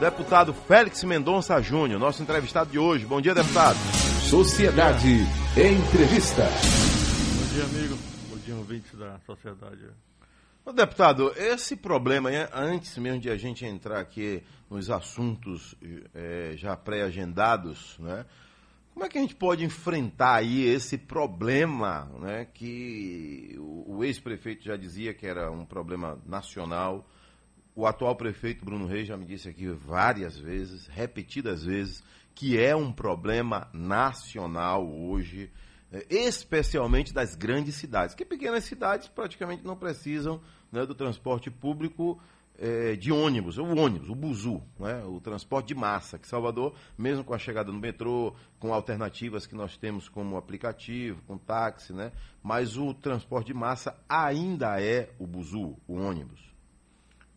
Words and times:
Deputado 0.00 0.54
Félix 0.54 1.04
Mendonça 1.04 1.60
Júnior, 1.60 2.00
nosso 2.00 2.22
entrevistado 2.22 2.70
de 2.70 2.78
hoje. 2.78 3.04
Bom 3.04 3.20
dia, 3.20 3.34
deputado. 3.34 3.76
Sociedade 4.30 5.26
Entrevista. 5.54 6.42
Bom 6.42 7.54
dia, 7.54 7.64
amigo. 7.64 7.98
Bom 8.30 8.38
dia, 8.38 8.56
ouvintes 8.56 8.94
da 8.94 9.18
sociedade. 9.26 9.82
Ô, 10.64 10.72
deputado, 10.72 11.34
esse 11.36 11.76
problema, 11.76 12.30
antes 12.54 12.96
mesmo 12.96 13.20
de 13.20 13.28
a 13.28 13.36
gente 13.36 13.66
entrar 13.66 14.00
aqui 14.00 14.42
nos 14.70 14.88
assuntos 14.88 15.74
é, 16.14 16.54
já 16.56 16.74
pré-agendados, 16.74 17.98
né? 17.98 18.24
Como 18.94 19.04
é 19.04 19.08
que 19.10 19.18
a 19.18 19.20
gente 19.20 19.36
pode 19.36 19.62
enfrentar 19.66 20.36
aí 20.36 20.64
esse 20.64 20.96
problema, 20.96 22.10
né? 22.18 22.46
Que 22.54 23.54
o, 23.58 23.98
o 23.98 24.04
ex-prefeito 24.04 24.64
já 24.64 24.78
dizia 24.78 25.12
que 25.12 25.26
era 25.26 25.50
um 25.50 25.66
problema 25.66 26.18
nacional, 26.24 27.06
o 27.74 27.86
atual 27.86 28.16
prefeito 28.16 28.64
Bruno 28.64 28.86
Reis 28.86 29.06
já 29.08 29.16
me 29.16 29.24
disse 29.24 29.48
aqui 29.48 29.68
várias 29.68 30.38
vezes, 30.38 30.86
repetidas 30.88 31.64
vezes, 31.64 32.02
que 32.34 32.58
é 32.58 32.74
um 32.74 32.92
problema 32.92 33.68
nacional 33.72 34.86
hoje, 34.88 35.50
é, 35.92 36.06
especialmente 36.08 37.12
das 37.12 37.34
grandes 37.34 37.74
cidades, 37.76 38.14
que 38.14 38.24
pequenas 38.24 38.64
cidades 38.64 39.08
praticamente 39.08 39.64
não 39.64 39.76
precisam 39.76 40.40
né, 40.70 40.86
do 40.86 40.94
transporte 40.94 41.50
público 41.50 42.20
é, 42.58 42.94
de 42.94 43.10
ônibus, 43.10 43.56
o 43.56 43.64
ônibus, 43.64 44.10
o 44.10 44.14
buzu, 44.14 44.62
né, 44.78 45.02
o 45.04 45.20
transporte 45.20 45.68
de 45.68 45.74
massa, 45.74 46.18
que 46.18 46.28
Salvador, 46.28 46.74
mesmo 46.96 47.24
com 47.24 47.32
a 47.32 47.38
chegada 47.38 47.72
no 47.72 47.78
metrô, 47.78 48.34
com 48.58 48.74
alternativas 48.74 49.46
que 49.46 49.54
nós 49.54 49.78
temos 49.78 50.08
como 50.08 50.36
aplicativo, 50.36 51.22
com 51.26 51.38
táxi, 51.38 51.92
né, 51.92 52.12
mas 52.42 52.76
o 52.76 52.92
transporte 52.92 53.46
de 53.46 53.54
massa 53.54 53.96
ainda 54.08 54.80
é 54.80 55.10
o 55.18 55.26
buzu, 55.26 55.76
o 55.88 55.94
ônibus. 55.94 56.49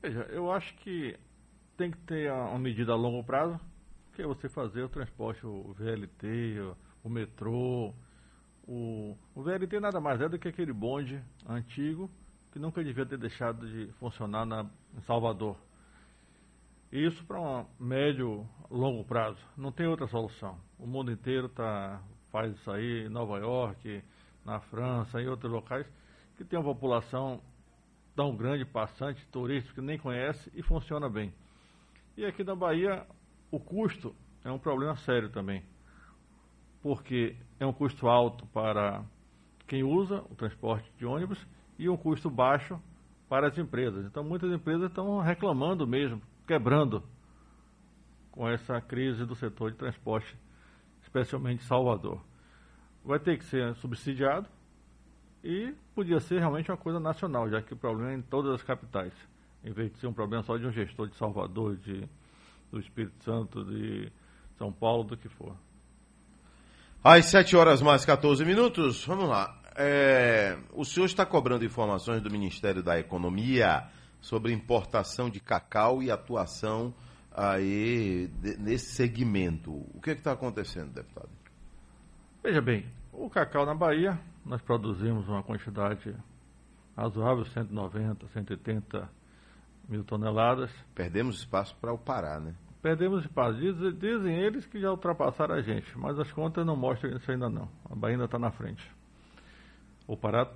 Veja, 0.04 0.24
eu 0.32 0.52
acho 0.52 0.76
que 0.80 1.18
tem 1.78 1.90
que 1.90 1.98
ter 2.00 2.30
uma 2.30 2.60
medida 2.60 2.92
a 2.92 2.96
longo 2.96 3.24
prazo, 3.24 3.58
que 4.12 4.22
é 4.22 4.28
você 4.28 4.50
fazer 4.50 4.84
o 4.84 4.90
transporte, 4.90 5.48
o 5.48 5.74
VLT, 5.80 6.60
o, 6.60 6.78
o 7.06 7.10
metrô. 7.10 7.94
O, 8.68 9.18
o 9.34 9.42
VLT 9.42 9.80
nada 9.80 10.02
mais 10.02 10.20
é 10.20 10.28
do 10.28 10.38
que 10.38 10.50
aquele 10.50 10.74
bonde 10.74 11.24
antigo 11.48 12.12
que 12.52 12.60
nunca 12.60 12.84
devia 12.84 13.06
ter 13.06 13.18
deixado 13.18 13.66
de 13.66 13.94
funcionar 13.94 14.46
na, 14.46 14.70
em 14.94 15.00
Salvador. 15.04 15.56
Isso 16.92 17.24
para 17.26 17.40
um 17.40 17.66
médio, 17.80 18.46
longo 18.70 19.06
prazo. 19.06 19.40
Não 19.56 19.72
tem 19.72 19.88
outra 19.88 20.06
solução. 20.08 20.60
O 20.78 20.86
mundo 20.86 21.14
inteiro 21.14 21.48
tá, 21.48 22.04
faz 22.30 22.54
isso 22.54 22.70
aí, 22.70 23.06
em 23.06 23.10
Nova 23.10 23.38
York, 23.38 24.04
na 24.44 24.60
França, 24.60 25.22
em 25.22 25.30
outros 25.30 25.50
locais, 25.50 25.88
que 26.36 26.44
tem 26.44 26.60
uma 26.60 26.74
população 26.74 27.42
tão 28.16 28.36
grande, 28.36 28.66
passante, 28.66 29.26
turístico, 29.28 29.76
que 29.76 29.82
nem 29.82 29.98
conhece 29.98 30.52
e 30.54 30.62
funciona 30.62 31.10
bem. 31.10 31.34
E 32.16 32.26
aqui 32.26 32.44
na 32.44 32.56
Bahia, 32.56 33.06
o 33.52 33.60
custo 33.60 34.16
é 34.44 34.52
um 34.52 34.60
problema 34.60 34.96
sério 34.98 35.30
também, 35.30 35.64
porque 36.82 37.36
é 37.60 37.66
um 37.66 37.74
custo 37.74 38.08
alto 38.08 38.46
para 38.48 39.04
quem 39.68 39.84
usa 39.84 40.24
o 40.30 40.36
transporte 40.36 40.92
de 40.98 41.06
ônibus 41.06 41.44
e 41.80 41.90
um 41.90 41.98
custo 41.98 42.30
baixo 42.30 42.80
para 43.28 43.48
as 43.48 43.58
empresas. 43.58 44.06
Então, 44.06 44.24
muitas 44.24 44.52
empresas 44.52 44.90
estão 44.90 45.20
reclamando 45.20 45.88
mesmo, 45.88 46.22
quebrando 46.46 47.04
com 48.32 48.48
essa 48.48 48.80
crise 48.82 49.26
do 49.26 49.36
setor 49.36 49.72
de 49.72 49.78
transporte, 49.78 50.38
especialmente 51.02 51.64
Salvador. 51.64 52.22
Vai 53.04 53.20
ter 53.20 53.38
que 53.38 53.44
ser 53.46 53.76
subsidiado, 53.76 54.48
e 55.44 55.76
podia 55.94 56.20
ser 56.20 56.40
realmente 56.40 56.72
uma 56.72 56.78
coisa 56.78 57.00
nacional, 57.00 57.50
já 57.50 57.62
que 57.62 57.74
o 57.74 57.78
problema 57.78 58.12
é 58.12 58.16
em 58.16 58.22
todas 58.22 58.54
as 58.54 58.64
capitais, 58.64 59.14
em 59.64 59.72
vez 59.72 59.92
de 59.92 60.00
ser 60.00 60.08
um 60.08 60.14
problema 60.14 60.44
só 60.44 60.58
de 60.58 60.66
um 60.66 60.72
gestor 60.72 61.10
de 61.10 61.16
Salvador, 61.18 61.76
de, 61.78 62.08
do 62.72 62.80
Espírito 62.80 63.22
Santo, 63.24 63.66
de 63.66 64.12
São 64.58 64.72
Paulo, 64.72 65.04
do 65.04 65.18
que 65.18 65.28
for. 65.28 65.56
Às 67.04 67.26
7 67.26 67.56
horas 67.58 67.82
mais 67.82 68.06
14 68.06 68.46
minutos, 68.46 69.06
vamos 69.06 69.28
lá. 69.28 69.60
É, 69.76 70.58
o 70.72 70.86
senhor 70.86 71.06
está 71.06 71.26
cobrando 71.26 71.66
informações 71.66 72.22
do 72.22 72.32
Ministério 72.32 72.82
da 72.82 72.98
Economia 72.98 73.90
sobre 74.22 74.54
importação 74.54 75.30
de 75.30 75.42
cacau 75.42 76.02
e 76.02 76.10
atuação 76.10 76.94
aí 77.36 78.30
de, 78.40 78.58
nesse 78.58 78.94
segmento. 78.94 79.72
O 79.94 80.00
que 80.02 80.12
é 80.12 80.14
está 80.14 80.32
acontecendo, 80.32 80.94
deputado? 80.94 81.30
Veja 82.42 82.62
bem, 82.62 82.86
o 83.14 83.30
cacau 83.30 83.66
na 83.66 83.76
Bahia 83.76 84.20
nós 84.46 84.62
produzimos 84.62 85.28
uma 85.28 85.42
quantidade 85.42 86.16
razoável, 86.98 87.46
190, 87.46 88.28
180 88.28 89.10
mil 89.88 90.04
toneladas. 90.04 90.72
Perdemos 90.94 91.38
espaço 91.38 91.76
para 91.80 91.94
o 91.94 91.98
Pará, 91.98 92.40
né? 92.40 92.54
Perdemos 92.82 93.24
espaço. 93.24 93.58
Dizem, 93.60 93.94
dizem 93.94 94.38
eles 94.38 94.66
que 94.66 94.80
já 94.80 94.92
ultrapassaram 94.92 95.56
a 95.56 95.62
gente, 95.62 95.98
mas 95.98 96.20
as 96.20 96.32
contas 96.32 96.66
não 96.66 96.76
mostram 96.76 97.16
isso 97.16 97.32
ainda 97.32 97.50
não. 97.50 97.70
A 97.90 97.96
Bahia 97.96 98.16
ainda 98.16 98.26
está 98.26 98.38
na 98.38 98.52
frente. 98.52 98.86
O 100.06 100.18
Pará 100.18 100.52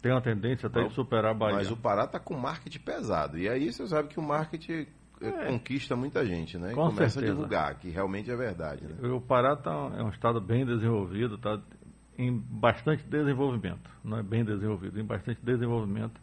tem 0.00 0.12
uma 0.12 0.22
tendência 0.22 0.68
até 0.68 0.80
mas, 0.80 0.90
de 0.90 0.94
superar 0.94 1.32
a 1.32 1.34
Bahia. 1.34 1.56
Mas 1.56 1.70
o 1.70 1.76
Pará 1.76 2.04
está 2.04 2.20
com 2.20 2.34
marketing 2.34 2.78
pesado. 2.78 3.38
E 3.38 3.48
aí 3.48 3.72
você 3.72 3.84
sabe 3.88 4.08
que 4.08 4.20
o 4.20 4.22
marketing 4.22 4.86
é. 5.20 5.46
conquista 5.46 5.96
muita 5.96 6.24
gente, 6.24 6.56
né? 6.56 6.70
E 6.70 6.74
com 6.74 6.86
começa 6.88 7.14
certeza. 7.14 7.32
a 7.32 7.34
divulgar, 7.34 7.74
que 7.78 7.90
realmente 7.90 8.30
é 8.30 8.36
verdade. 8.36 8.86
Né? 8.86 9.08
O 9.08 9.20
Pará 9.20 9.56
tá, 9.56 9.72
é 9.96 10.02
um 10.02 10.10
estado 10.10 10.40
bem 10.40 10.64
desenvolvido, 10.64 11.34
está 11.34 11.60
em 12.18 12.36
bastante 12.36 13.04
desenvolvimento. 13.04 13.90
Não 14.02 14.18
é 14.18 14.22
bem 14.22 14.44
desenvolvido, 14.44 14.98
em 14.98 15.04
bastante 15.04 15.40
desenvolvimento. 15.44 16.20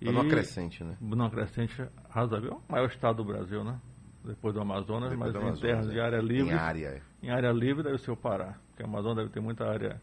Está 0.00 0.12
numa 0.12 0.28
crescente, 0.28 0.82
né? 0.82 0.96
Numa 1.00 1.30
crescente 1.30 1.88
razoável. 2.10 2.52
É 2.52 2.54
o 2.54 2.72
maior 2.72 2.86
estado 2.86 3.16
do 3.16 3.24
Brasil, 3.24 3.62
né? 3.62 3.78
Depois 4.24 4.54
do 4.54 4.60
Amazonas, 4.60 5.10
Depois 5.10 5.18
mas 5.18 5.32
do 5.32 5.38
Amazonas, 5.38 5.58
em 5.58 5.62
terras 5.62 5.88
é. 5.88 5.90
de 5.90 6.00
área 6.00 6.20
livre. 6.20 6.50
Em 6.50 6.54
área. 6.54 7.02
Em 7.22 7.30
área 7.30 7.52
livre 7.52 7.82
deve 7.82 7.98
ser 7.98 8.10
o 8.10 8.16
Pará. 8.16 8.56
Porque 8.68 8.82
o 8.82 8.86
Amazonas 8.86 9.16
deve 9.18 9.30
ter 9.30 9.40
muita 9.40 9.68
área. 9.68 10.00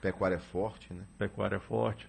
Pecuária 0.00 0.38
forte, 0.38 0.92
né? 0.92 1.04
Pecuária 1.18 1.58
forte. 1.60 2.08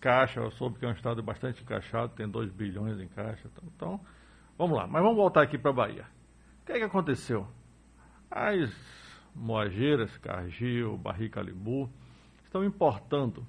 Caixa, 0.00 0.40
eu 0.40 0.50
soube 0.52 0.78
que 0.78 0.84
é 0.84 0.88
um 0.88 0.92
estado 0.92 1.22
bastante 1.22 1.62
encaixado, 1.62 2.12
tem 2.14 2.28
2 2.28 2.50
bilhões 2.52 3.00
em 3.00 3.08
caixa. 3.08 3.48
Então, 3.64 4.00
vamos 4.56 4.76
lá. 4.76 4.86
Mas 4.86 5.02
vamos 5.02 5.16
voltar 5.16 5.42
aqui 5.42 5.58
para 5.58 5.70
a 5.70 5.74
Bahia. 5.74 6.06
O 6.62 6.66
que 6.66 6.72
é 6.72 6.78
que 6.78 6.84
aconteceu? 6.84 7.46
As 8.30 8.70
Moageiras, 9.34 10.16
Cargill, 10.18 10.96
Barrica 10.96 11.40
Calibu, 11.40 11.90
estão 12.44 12.64
importando, 12.64 13.46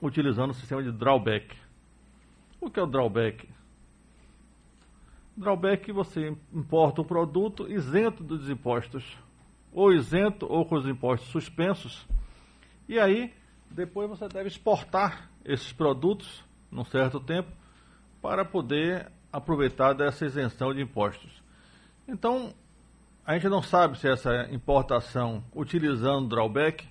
utilizando 0.00 0.50
o 0.50 0.54
sistema 0.54 0.82
de 0.82 0.92
drawback. 0.92 1.56
O 2.60 2.70
que 2.70 2.78
é 2.78 2.82
o 2.82 2.86
drawback? 2.86 3.48
Drawback 5.36 5.90
você 5.92 6.36
importa 6.52 7.00
o 7.00 7.04
produto 7.04 7.70
isento 7.70 8.22
dos 8.22 8.50
impostos, 8.50 9.16
ou 9.72 9.92
isento 9.92 10.46
ou 10.46 10.66
com 10.66 10.76
os 10.76 10.86
impostos 10.86 11.28
suspensos, 11.30 12.06
e 12.88 12.98
aí 12.98 13.32
depois 13.70 14.08
você 14.08 14.28
deve 14.28 14.48
exportar 14.48 15.30
esses 15.44 15.72
produtos 15.72 16.44
num 16.70 16.84
certo 16.84 17.18
tempo 17.18 17.50
para 18.20 18.44
poder 18.44 19.10
aproveitar 19.32 19.94
dessa 19.94 20.26
isenção 20.26 20.74
de 20.74 20.82
impostos. 20.82 21.42
Então, 22.06 22.52
a 23.24 23.34
gente 23.34 23.48
não 23.48 23.62
sabe 23.62 23.98
se 23.98 24.08
essa 24.08 24.48
importação, 24.50 25.44
utilizando 25.54 26.28
drawback, 26.28 26.84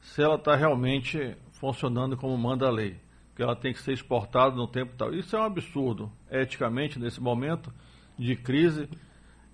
se 0.00 0.22
ela 0.22 0.34
está 0.34 0.56
realmente 0.56 1.36
funcionando 1.52 2.16
como 2.16 2.36
manda 2.36 2.66
a 2.66 2.70
lei. 2.70 2.96
Que 3.36 3.42
ela 3.42 3.54
tem 3.54 3.72
que 3.72 3.80
ser 3.80 3.92
exportada 3.92 4.56
no 4.56 4.66
tempo 4.66 4.94
tal. 4.96 5.14
Isso 5.14 5.36
é 5.36 5.40
um 5.40 5.44
absurdo, 5.44 6.10
eticamente, 6.30 6.98
nesse 6.98 7.20
momento 7.20 7.72
de 8.18 8.34
crise. 8.34 8.88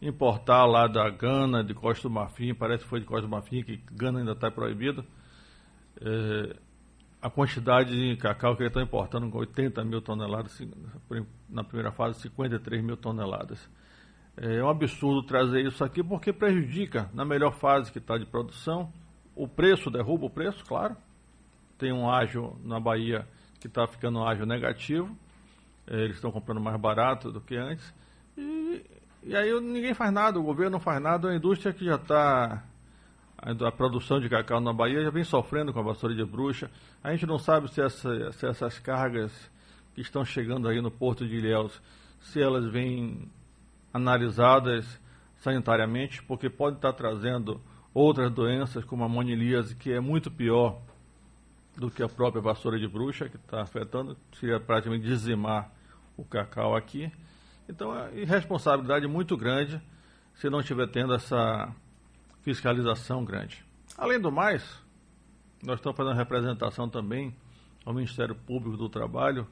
Importar 0.00 0.64
lá 0.64 0.86
da 0.86 1.08
Gana, 1.10 1.62
de 1.62 1.74
Costa 1.74 2.08
do 2.08 2.14
Marfim, 2.14 2.54
parece 2.54 2.84
que 2.84 2.88
foi 2.88 3.00
de 3.00 3.06
Costa 3.06 3.22
do 3.22 3.30
Marfim, 3.30 3.62
que 3.62 3.82
Gana 3.92 4.20
ainda 4.20 4.32
está 4.32 4.50
proibido. 4.50 5.04
É, 6.00 6.56
a 7.20 7.30
quantidade 7.30 7.90
de 7.90 8.16
cacau 8.16 8.56
que 8.56 8.62
eles 8.62 8.70
estão 8.70 8.82
importando, 8.82 9.30
com 9.30 9.38
80 9.38 9.84
mil 9.84 10.00
toneladas, 10.00 10.60
na 11.48 11.64
primeira 11.64 11.92
fase, 11.92 12.20
53 12.20 12.82
mil 12.82 12.96
toneladas. 12.96 13.68
É 14.36 14.62
um 14.62 14.68
absurdo 14.68 15.22
trazer 15.22 15.64
isso 15.64 15.84
aqui 15.84 16.02
porque 16.02 16.32
prejudica 16.32 17.08
na 17.14 17.25
melhor 17.25 17.52
fase 17.52 17.92
que 17.92 17.98
está 17.98 18.19
de 18.19 18.26
produção. 18.26 18.92
O 19.34 19.46
preço 19.46 19.90
derruba 19.90 20.26
o 20.26 20.31
preço, 20.31 20.64
claro. 20.64 20.96
Tem 21.78 21.92
um 21.92 22.10
ágio 22.10 22.58
na 22.64 22.81
Bahia 22.81 23.28
que 23.60 23.69
está 23.69 23.86
ficando 23.86 24.19
um 24.19 24.26
ágio 24.26 24.44
negativo. 24.44 25.16
É, 25.86 26.02
eles 26.02 26.16
estão 26.16 26.32
comprando 26.32 26.60
mais 26.60 26.81
barato 26.81 27.31
do 27.31 27.40
que 27.40 27.56
antes. 27.56 27.94
E, 28.36 28.84
e 29.22 29.36
aí 29.36 29.52
ninguém 29.60 29.94
faz 29.94 30.12
nada, 30.12 30.38
o 30.38 30.42
governo 30.42 30.72
não 30.72 30.80
faz 30.80 31.00
nada, 31.00 31.30
a 31.30 31.37
indústria 31.37 31.72
que 31.72 31.84
já 31.84 31.96
está. 31.96 32.64
A 33.38 33.72
produção 33.72 34.19
de 34.19 34.28
cacau 34.28 34.60
na 34.60 34.72
Bahia 34.72 35.02
já 35.02 35.10
vem 35.10 35.22
sofrendo 35.22 35.72
com 35.72 35.78
a 35.78 35.82
vassoura 35.82 36.14
de 36.14 36.25
bruxa. 36.25 36.70
A 37.02 37.12
gente 37.12 37.26
não 37.26 37.38
sabe 37.38 37.70
se, 37.72 37.80
essa, 37.80 38.32
se 38.32 38.46
essas 38.46 38.78
cargas 38.78 39.32
que 39.94 40.00
estão 40.00 40.25
chegando 40.25 40.66
aí 40.66 40.80
no 40.80 40.90
Porto 40.90 41.26
de 41.26 41.37
Ilhéus, 41.37 41.80
se 42.20 42.40
elas 42.40 42.66
vêm 42.66 43.30
analisadas 43.94 45.00
sanitariamente, 45.37 46.20
porque 46.25 46.50
pode 46.50 46.76
estar 46.76 46.93
trazendo 46.93 47.61
outras 47.94 48.31
doenças, 48.32 48.85
como 48.85 49.05
a 49.05 49.08
monilíase, 49.08 49.76
que 49.76 49.93
é 49.93 50.00
muito 50.00 50.31
pior 50.31 50.82
do 51.76 51.91
que 51.91 52.02
a 52.02 52.08
própria 52.08 52.43
vassoura 52.43 52.79
de 52.79 52.88
bruxa, 52.88 53.29
que 53.29 53.37
está 53.37 53.62
afetando, 53.62 54.17
seria 54.32 54.58
praticamente 54.58 55.05
dizimar 55.05 55.73
o 56.17 56.25
cacau 56.25 56.75
aqui. 56.75 57.11
Então 57.69 57.96
é 57.96 58.14
irresponsabilidade 58.20 59.06
muito 59.06 59.37
grande 59.37 59.81
se 60.35 60.50
não 60.50 60.61
estiver 60.61 60.88
tendo 60.88 61.14
essa 61.14 61.73
fiscalização 62.43 63.25
grande. 63.25 63.64
Além 63.97 64.20
do 64.20 64.31
mais, 64.31 64.62
nós 65.62 65.76
estamos 65.76 65.97
fazendo 65.97 66.17
representação 66.17 66.88
também 66.88 67.35
ao 67.85 67.94
Ministério 67.94 68.35
Público 68.35 68.76
do 68.76 68.88
Trabalho, 68.88 69.47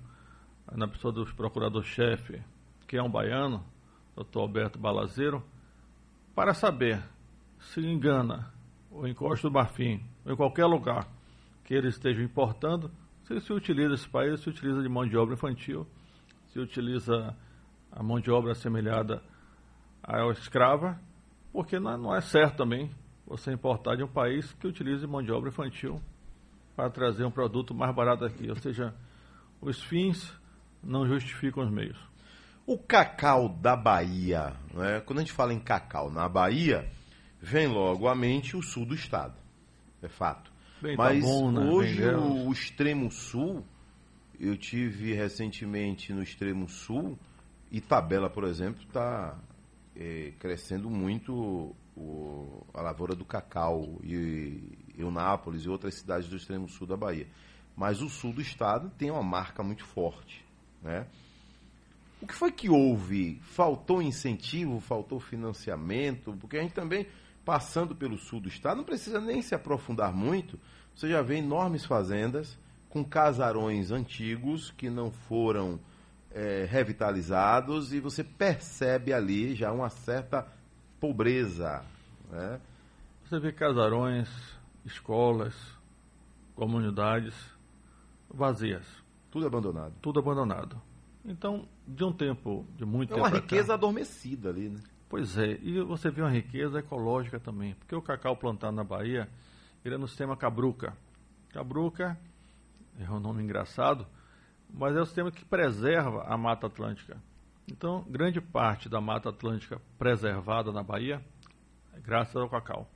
na 0.70 0.88
pessoa 0.88 1.12
do 1.12 1.24
procurador-chefe, 1.34 2.42
que 2.86 2.96
é 2.96 3.02
um 3.02 3.10
baiano, 3.10 3.64
doutor 4.22 4.42
Alberto 4.42 4.78
Balazeiro, 4.78 5.42
para 6.34 6.54
saber 6.54 7.02
se 7.58 7.80
engana 7.80 8.52
o 8.90 9.06
encosto 9.06 9.48
do 9.48 9.54
Marfim, 9.54 10.02
ou 10.24 10.32
em 10.32 10.36
qualquer 10.36 10.66
lugar 10.66 11.08
que 11.64 11.74
eles 11.74 11.94
estejam 11.94 12.24
importando, 12.24 12.90
se 13.24 13.40
se 13.40 13.52
utiliza 13.52 13.94
esse 13.94 14.08
país, 14.08 14.40
se 14.40 14.48
utiliza 14.48 14.82
de 14.82 14.88
mão 14.88 15.06
de 15.06 15.16
obra 15.16 15.34
infantil, 15.34 15.86
se 16.48 16.58
utiliza 16.58 17.36
a 17.90 18.02
mão 18.02 18.20
de 18.20 18.30
obra 18.30 18.52
assemelhada 18.52 19.22
à 20.02 20.26
escrava, 20.28 21.00
porque 21.52 21.78
não, 21.78 21.96
não 21.96 22.14
é 22.14 22.20
certo 22.20 22.56
também 22.56 22.90
você 23.26 23.52
importar 23.52 23.96
de 23.96 24.02
um 24.02 24.08
país 24.08 24.52
que 24.54 24.66
utilize 24.66 25.06
mão 25.06 25.22
de 25.22 25.32
obra 25.32 25.50
infantil 25.50 26.00
para 26.74 26.90
trazer 26.90 27.24
um 27.24 27.30
produto 27.30 27.74
mais 27.74 27.94
barato 27.94 28.24
aqui. 28.24 28.48
Ou 28.48 28.56
seja, 28.56 28.94
os 29.60 29.82
fins 29.84 30.36
não 30.82 31.06
justificam 31.06 31.62
os 31.62 31.70
meios. 31.70 32.11
O 32.66 32.78
cacau 32.78 33.48
da 33.48 33.74
Bahia, 33.76 34.54
né? 34.72 35.00
quando 35.04 35.18
a 35.18 35.22
gente 35.22 35.32
fala 35.32 35.52
em 35.52 35.58
cacau 35.58 36.10
na 36.10 36.28
Bahia, 36.28 36.88
vem 37.40 37.66
logo 37.66 38.06
à 38.08 38.14
mente 38.14 38.56
o 38.56 38.62
sul 38.62 38.86
do 38.86 38.94
estado. 38.94 39.34
É 40.00 40.08
fato. 40.08 40.52
Bem, 40.80 40.96
Mas 40.96 41.18
Itabuna, 41.24 41.72
hoje 41.72 41.94
Vendeu. 41.94 42.18
o, 42.20 42.48
o 42.48 42.52
extremo 42.52 43.10
sul, 43.10 43.64
eu 44.38 44.56
tive 44.56 45.12
recentemente 45.14 46.12
no 46.12 46.22
extremo 46.22 46.68
sul, 46.68 47.18
Itabela, 47.70 48.28
por 48.28 48.44
exemplo, 48.44 48.82
está 48.82 49.38
crescendo 50.38 50.88
muito 50.90 51.74
o- 51.96 52.66
a 52.74 52.80
lavoura 52.80 53.14
do 53.14 53.24
cacau 53.24 54.00
e 54.02 54.60
Eunápolis 54.96 55.62
e 55.64 55.68
outras 55.68 55.94
cidades 55.94 56.28
do 56.28 56.36
extremo 56.36 56.68
sul 56.68 56.86
da 56.86 56.96
Bahia. 56.96 57.26
Mas 57.76 58.00
o 58.02 58.08
sul 58.08 58.32
do 58.32 58.40
estado 58.40 58.90
tem 58.98 59.10
uma 59.10 59.22
marca 59.22 59.62
muito 59.62 59.84
forte, 59.84 60.44
né? 60.82 61.06
O 62.22 62.26
que 62.26 62.34
foi 62.34 62.52
que 62.52 62.70
houve? 62.70 63.40
Faltou 63.42 64.00
incentivo, 64.00 64.78
faltou 64.78 65.18
financiamento? 65.18 66.32
Porque 66.40 66.56
a 66.56 66.62
gente 66.62 66.72
também, 66.72 67.06
passando 67.44 67.96
pelo 67.96 68.16
sul 68.16 68.40
do 68.40 68.48
estado, 68.48 68.76
não 68.76 68.84
precisa 68.84 69.20
nem 69.20 69.42
se 69.42 69.56
aprofundar 69.56 70.12
muito. 70.14 70.56
Você 70.94 71.08
já 71.08 71.20
vê 71.20 71.38
enormes 71.38 71.84
fazendas 71.84 72.56
com 72.88 73.04
casarões 73.04 73.90
antigos 73.90 74.70
que 74.70 74.88
não 74.88 75.10
foram 75.10 75.80
eh, 76.30 76.64
revitalizados 76.70 77.92
e 77.92 77.98
você 77.98 78.22
percebe 78.22 79.12
ali 79.12 79.54
já 79.56 79.72
uma 79.72 79.88
certa 79.88 80.46
pobreza. 81.00 81.84
Né? 82.30 82.60
Você 83.24 83.40
vê 83.40 83.50
casarões, 83.50 84.28
escolas, 84.84 85.54
comunidades 86.54 87.34
vazias, 88.32 88.86
Tudo 89.30 89.46
abandonado. 89.46 89.94
tudo 90.00 90.20
abandonado. 90.20 90.91
Então, 91.24 91.68
de 91.86 92.04
um 92.04 92.12
tempo, 92.12 92.66
de 92.76 92.84
muito 92.84 93.10
É 93.12 93.14
tempo 93.14 93.24
uma 93.26 93.30
pra 93.30 93.40
cá- 93.40 93.44
riqueza 93.46 93.74
adormecida 93.74 94.48
ali, 94.50 94.68
né? 94.68 94.80
Pois 95.08 95.36
é, 95.38 95.58
e 95.62 95.80
você 95.82 96.10
vê 96.10 96.22
uma 96.22 96.30
riqueza 96.30 96.78
ecológica 96.78 97.38
também, 97.38 97.74
porque 97.74 97.94
o 97.94 98.00
cacau 98.02 98.36
plantado 98.36 98.74
na 98.74 98.82
Bahia, 98.82 99.28
ele 99.84 99.94
é 99.94 99.98
no 99.98 100.08
sistema 100.08 100.36
Cabruca. 100.36 100.96
Cabruca 101.50 102.18
é 102.98 103.10
um 103.10 103.20
nome 103.20 103.42
engraçado, 103.42 104.06
mas 104.72 104.96
é 104.96 105.00
o 105.00 105.04
sistema 105.06 105.30
que 105.30 105.44
preserva 105.44 106.22
a 106.26 106.36
Mata 106.36 106.66
Atlântica. 106.66 107.18
Então, 107.70 108.04
grande 108.08 108.40
parte 108.40 108.88
da 108.88 109.00
Mata 109.00 109.28
Atlântica 109.28 109.80
preservada 109.98 110.72
na 110.72 110.82
Bahia 110.82 111.22
é 111.94 112.00
graças 112.00 112.34
ao 112.34 112.48
cacau. 112.48 112.88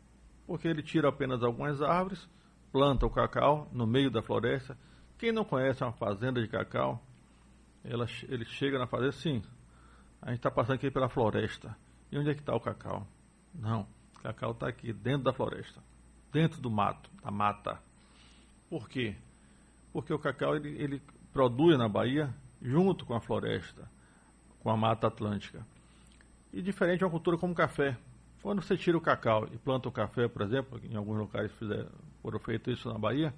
Porque 0.46 0.66
ele 0.66 0.82
tira 0.82 1.08
apenas 1.10 1.42
algumas 1.42 1.82
árvores, 1.82 2.26
planta 2.72 3.04
o 3.06 3.10
cacau 3.10 3.68
no 3.72 3.86
meio 3.86 4.10
da 4.10 4.22
floresta. 4.22 4.76
Quem 5.18 5.32
não 5.32 5.44
conhece 5.44 5.82
uma 5.84 5.92
fazenda 5.92 6.40
de 6.40 6.48
cacau, 6.48 7.02
ela, 7.88 8.06
ele 8.28 8.44
chega 8.44 8.78
na 8.78 8.86
fazenda, 8.86 9.12
sim, 9.12 9.42
a 10.20 10.30
gente 10.30 10.38
está 10.38 10.50
passando 10.50 10.76
aqui 10.76 10.90
pela 10.90 11.08
floresta. 11.08 11.76
E 12.10 12.18
onde 12.18 12.30
é 12.30 12.34
que 12.34 12.40
está 12.40 12.54
o 12.54 12.60
cacau? 12.60 13.06
Não, 13.54 13.86
o 14.16 14.20
cacau 14.20 14.52
está 14.52 14.68
aqui, 14.68 14.92
dentro 14.92 15.24
da 15.24 15.32
floresta, 15.32 15.80
dentro 16.32 16.60
do 16.60 16.70
mato, 16.70 17.10
da 17.22 17.30
mata. 17.30 17.80
Por 18.68 18.88
quê? 18.88 19.16
Porque 19.92 20.12
o 20.12 20.18
cacau 20.18 20.56
ele, 20.56 20.70
ele 20.80 21.02
produz 21.32 21.78
na 21.78 21.88
Bahia 21.88 22.34
junto 22.60 23.04
com 23.06 23.14
a 23.14 23.20
floresta, 23.20 23.88
com 24.60 24.70
a 24.70 24.76
mata 24.76 25.06
atlântica. 25.06 25.66
E 26.52 26.62
diferente 26.62 26.98
de 26.98 27.04
uma 27.04 27.10
cultura 27.10 27.36
como 27.36 27.52
o 27.52 27.56
café. 27.56 27.96
Quando 28.42 28.62
você 28.62 28.76
tira 28.76 28.96
o 28.96 29.00
cacau 29.00 29.46
e 29.52 29.58
planta 29.58 29.88
o 29.88 29.92
café, 29.92 30.28
por 30.28 30.42
exemplo, 30.42 30.80
em 30.84 30.96
alguns 30.96 31.18
locais 31.18 31.52
fizeram, 31.52 31.90
foram 32.22 32.38
feito 32.38 32.70
isso 32.70 32.88
na 32.88 32.98
Bahia, 32.98 33.34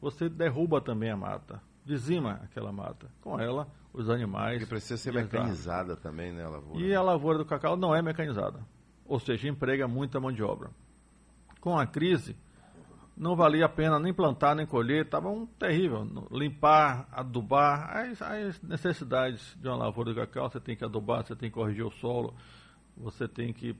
você 0.00 0.28
derruba 0.28 0.80
também 0.80 1.10
a 1.10 1.16
mata, 1.16 1.60
dizima 1.84 2.40
aquela 2.44 2.72
mata. 2.72 3.10
Com 3.20 3.38
ela, 3.40 3.68
os 3.92 4.08
animais. 4.08 4.58
Porque 4.58 4.66
precisa 4.66 4.96
ser 4.96 5.12
mecanizada 5.12 5.96
também, 5.96 6.32
né, 6.32 6.44
a 6.44 6.48
lavoura? 6.48 6.84
e 6.84 6.94
a 6.94 7.02
lavoura 7.02 7.38
do 7.38 7.44
cacau 7.44 7.76
não 7.76 7.94
é 7.94 8.00
mecanizada, 8.00 8.60
ou 9.04 9.18
seja, 9.18 9.48
emprega 9.48 9.86
muita 9.86 10.20
mão 10.20 10.32
de 10.32 10.42
obra. 10.42 10.70
Com 11.60 11.78
a 11.78 11.86
crise, 11.86 12.36
não 13.16 13.36
valia 13.36 13.66
a 13.66 13.68
pena 13.68 13.98
nem 13.98 14.12
plantar 14.12 14.54
nem 14.54 14.66
colher, 14.66 15.04
estava 15.04 15.28
um 15.28 15.46
terrível. 15.46 16.04
Limpar, 16.30 17.06
adubar, 17.12 17.96
as, 17.96 18.20
as 18.22 18.62
necessidades 18.62 19.56
de 19.60 19.68
uma 19.68 19.76
lavoura 19.76 20.12
de 20.12 20.20
cacau, 20.20 20.50
você 20.50 20.58
tem 20.58 20.74
que 20.74 20.84
adubar, 20.84 21.24
você 21.24 21.36
tem 21.36 21.50
que 21.50 21.54
corrigir 21.54 21.84
o 21.84 21.90
solo, 21.90 22.34
você 22.96 23.28
tem 23.28 23.52
que 23.52 23.76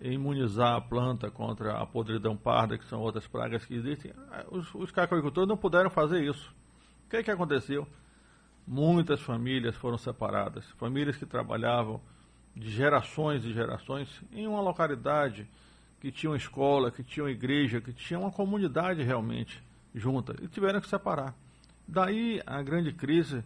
imunizar 0.00 0.74
a 0.74 0.80
planta 0.80 1.30
contra 1.30 1.78
a 1.78 1.86
podridão 1.86 2.36
parda, 2.36 2.76
que 2.76 2.84
são 2.86 3.00
outras 3.00 3.26
pragas 3.26 3.64
que 3.64 3.74
existem. 3.74 4.12
Os, 4.50 4.74
os 4.74 4.90
cacauicultores 4.90 5.48
não 5.48 5.56
puderam 5.56 5.90
fazer 5.90 6.22
isso. 6.24 6.54
O 7.06 7.10
que, 7.10 7.22
que 7.22 7.30
aconteceu? 7.30 7.86
Muitas 8.66 9.20
famílias 9.20 9.76
foram 9.76 9.98
separadas, 9.98 10.64
famílias 10.78 11.16
que 11.16 11.26
trabalhavam 11.26 12.00
de 12.56 12.70
gerações 12.70 13.44
e 13.44 13.52
gerações 13.52 14.22
em 14.32 14.46
uma 14.46 14.60
localidade 14.60 15.46
que 16.00 16.10
tinha 16.10 16.30
uma 16.30 16.36
escola, 16.36 16.90
que 16.90 17.02
tinha 17.02 17.24
uma 17.24 17.30
igreja, 17.30 17.80
que 17.80 17.92
tinha 17.92 18.18
uma 18.18 18.30
comunidade 18.30 19.02
realmente 19.02 19.62
junta, 19.94 20.34
e 20.42 20.48
tiveram 20.48 20.80
que 20.80 20.88
separar. 20.88 21.34
Daí 21.86 22.42
a 22.46 22.62
grande 22.62 22.92
crise 22.92 23.44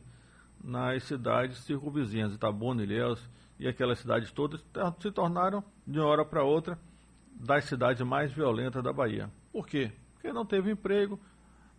nas 0.63 1.03
cidades 1.05 1.59
circunvizinhas, 1.59 2.35
Itabuna, 2.35 2.83
Ilhéus 2.83 3.21
e 3.59 3.67
aquelas 3.67 3.99
cidades 3.99 4.31
todas 4.31 4.65
se 5.01 5.11
tornaram, 5.11 5.65
de 5.87 5.99
uma 5.99 6.09
hora 6.09 6.25
para 6.25 6.45
outra, 6.45 6.79
das 7.33 7.65
cidades 7.65 8.03
mais 8.03 8.33
violentas 8.33 8.83
da 8.83 8.93
Bahia. 8.93 9.31
Por 9.53 9.67
quê? 9.67 9.91
Porque 10.15 10.33
não 10.33 10.47
teve 10.47 10.71
emprego, 10.71 11.19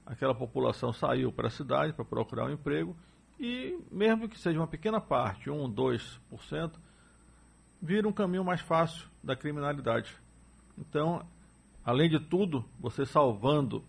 aquela 0.05 0.35
população 0.35 0.91
saiu 0.91 1.31
para 1.31 1.47
a 1.47 1.51
cidade 1.51 1.93
para 1.93 2.03
procurar 2.03 2.45
um 2.45 2.51
emprego 2.51 2.95
e, 3.39 3.79
mesmo 3.89 4.27
que 4.27 4.37
seja 4.37 4.59
uma 4.59 4.67
pequena 4.67 4.99
parte, 4.99 5.49
1, 5.49 5.73
2%, 5.73 6.71
vira 7.81 8.07
um 8.07 8.11
caminho 8.11 8.43
mais 8.43 8.59
fácil 8.59 9.07
da 9.23 9.35
criminalidade. 9.35 10.15
Então, 10.77 11.25
além 11.83 12.09
de 12.09 12.19
tudo, 12.19 12.65
você 12.79 13.05
salvando 13.05 13.83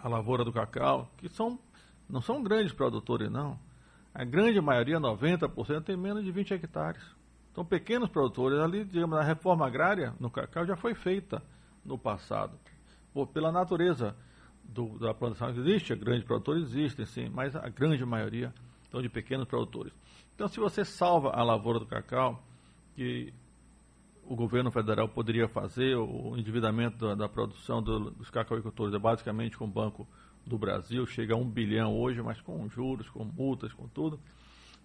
a 0.00 0.08
lavoura 0.08 0.44
do 0.44 0.52
cacau, 0.52 1.10
que 1.18 1.28
são, 1.28 1.58
não 2.08 2.22
são 2.22 2.42
grandes 2.42 2.72
produtores, 2.72 3.30
não. 3.30 3.58
A 4.14 4.24
grande 4.24 4.60
maioria, 4.60 4.98
90%, 4.98 5.84
tem 5.84 5.96
menos 5.96 6.24
de 6.24 6.32
20 6.32 6.54
hectares. 6.54 7.02
São 7.54 7.64
pequenos 7.64 8.08
produtores. 8.08 8.58
Ali, 8.58 8.84
digamos, 8.84 9.18
a 9.18 9.22
reforma 9.22 9.66
agrária 9.66 10.14
no 10.18 10.30
cacau 10.30 10.66
já 10.66 10.76
foi 10.76 10.94
feita 10.94 11.42
no 11.84 11.98
passado. 11.98 12.58
Pela 13.32 13.52
natureza 13.52 14.16
do, 14.72 14.98
da 14.98 15.14
plantação 15.14 15.50
existe, 15.50 15.94
grandes 15.94 16.24
produtores 16.24 16.64
existem, 16.64 17.04
sim, 17.06 17.28
mas 17.28 17.54
a 17.54 17.68
grande 17.68 18.04
maioria 18.04 18.52
são 18.90 19.00
de 19.00 19.08
pequenos 19.08 19.46
produtores. 19.46 19.92
Então, 20.34 20.48
se 20.48 20.58
você 20.58 20.84
salva 20.84 21.30
a 21.30 21.42
lavoura 21.42 21.78
do 21.78 21.86
cacau, 21.86 22.42
que 22.94 23.32
o 24.24 24.34
governo 24.34 24.70
federal 24.70 25.08
poderia 25.08 25.48
fazer, 25.48 25.96
o 25.96 26.36
endividamento 26.36 26.98
da, 26.98 27.14
da 27.14 27.28
produção 27.28 27.82
do, 27.82 28.10
dos 28.10 28.30
cacauicultores 28.30 28.94
é 28.94 28.98
basicamente 28.98 29.56
com 29.56 29.64
o 29.64 29.68
Banco 29.68 30.06
do 30.46 30.58
Brasil, 30.58 31.06
chega 31.06 31.34
a 31.34 31.36
um 31.36 31.48
bilhão 31.48 31.94
hoje, 31.96 32.20
mas 32.22 32.40
com 32.40 32.68
juros, 32.68 33.08
com 33.10 33.24
multas, 33.24 33.72
com 33.72 33.86
tudo. 33.88 34.18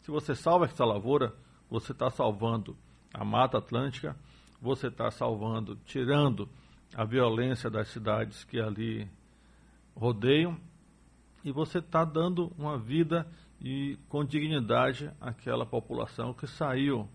Se 0.01 0.11
você 0.11 0.35
salva 0.35 0.65
essa 0.65 0.85
lavoura, 0.85 1.33
você 1.69 1.91
está 1.91 2.09
salvando 2.09 2.75
a 3.13 3.23
Mata 3.25 3.57
Atlântica, 3.57 4.15
você 4.61 4.87
está 4.87 5.09
salvando, 5.11 5.75
tirando 5.85 6.47
a 6.95 7.03
violência 7.03 7.69
das 7.69 7.89
cidades 7.89 8.43
que 8.43 8.59
ali 8.59 9.09
rodeiam, 9.97 10.57
e 11.43 11.51
você 11.51 11.79
está 11.79 12.05
dando 12.05 12.51
uma 12.57 12.77
vida 12.77 13.27
e 13.59 13.97
com 14.07 14.23
dignidade 14.23 15.11
àquela 15.19 15.65
população 15.65 16.33
que 16.33 16.45
saiu 16.45 17.09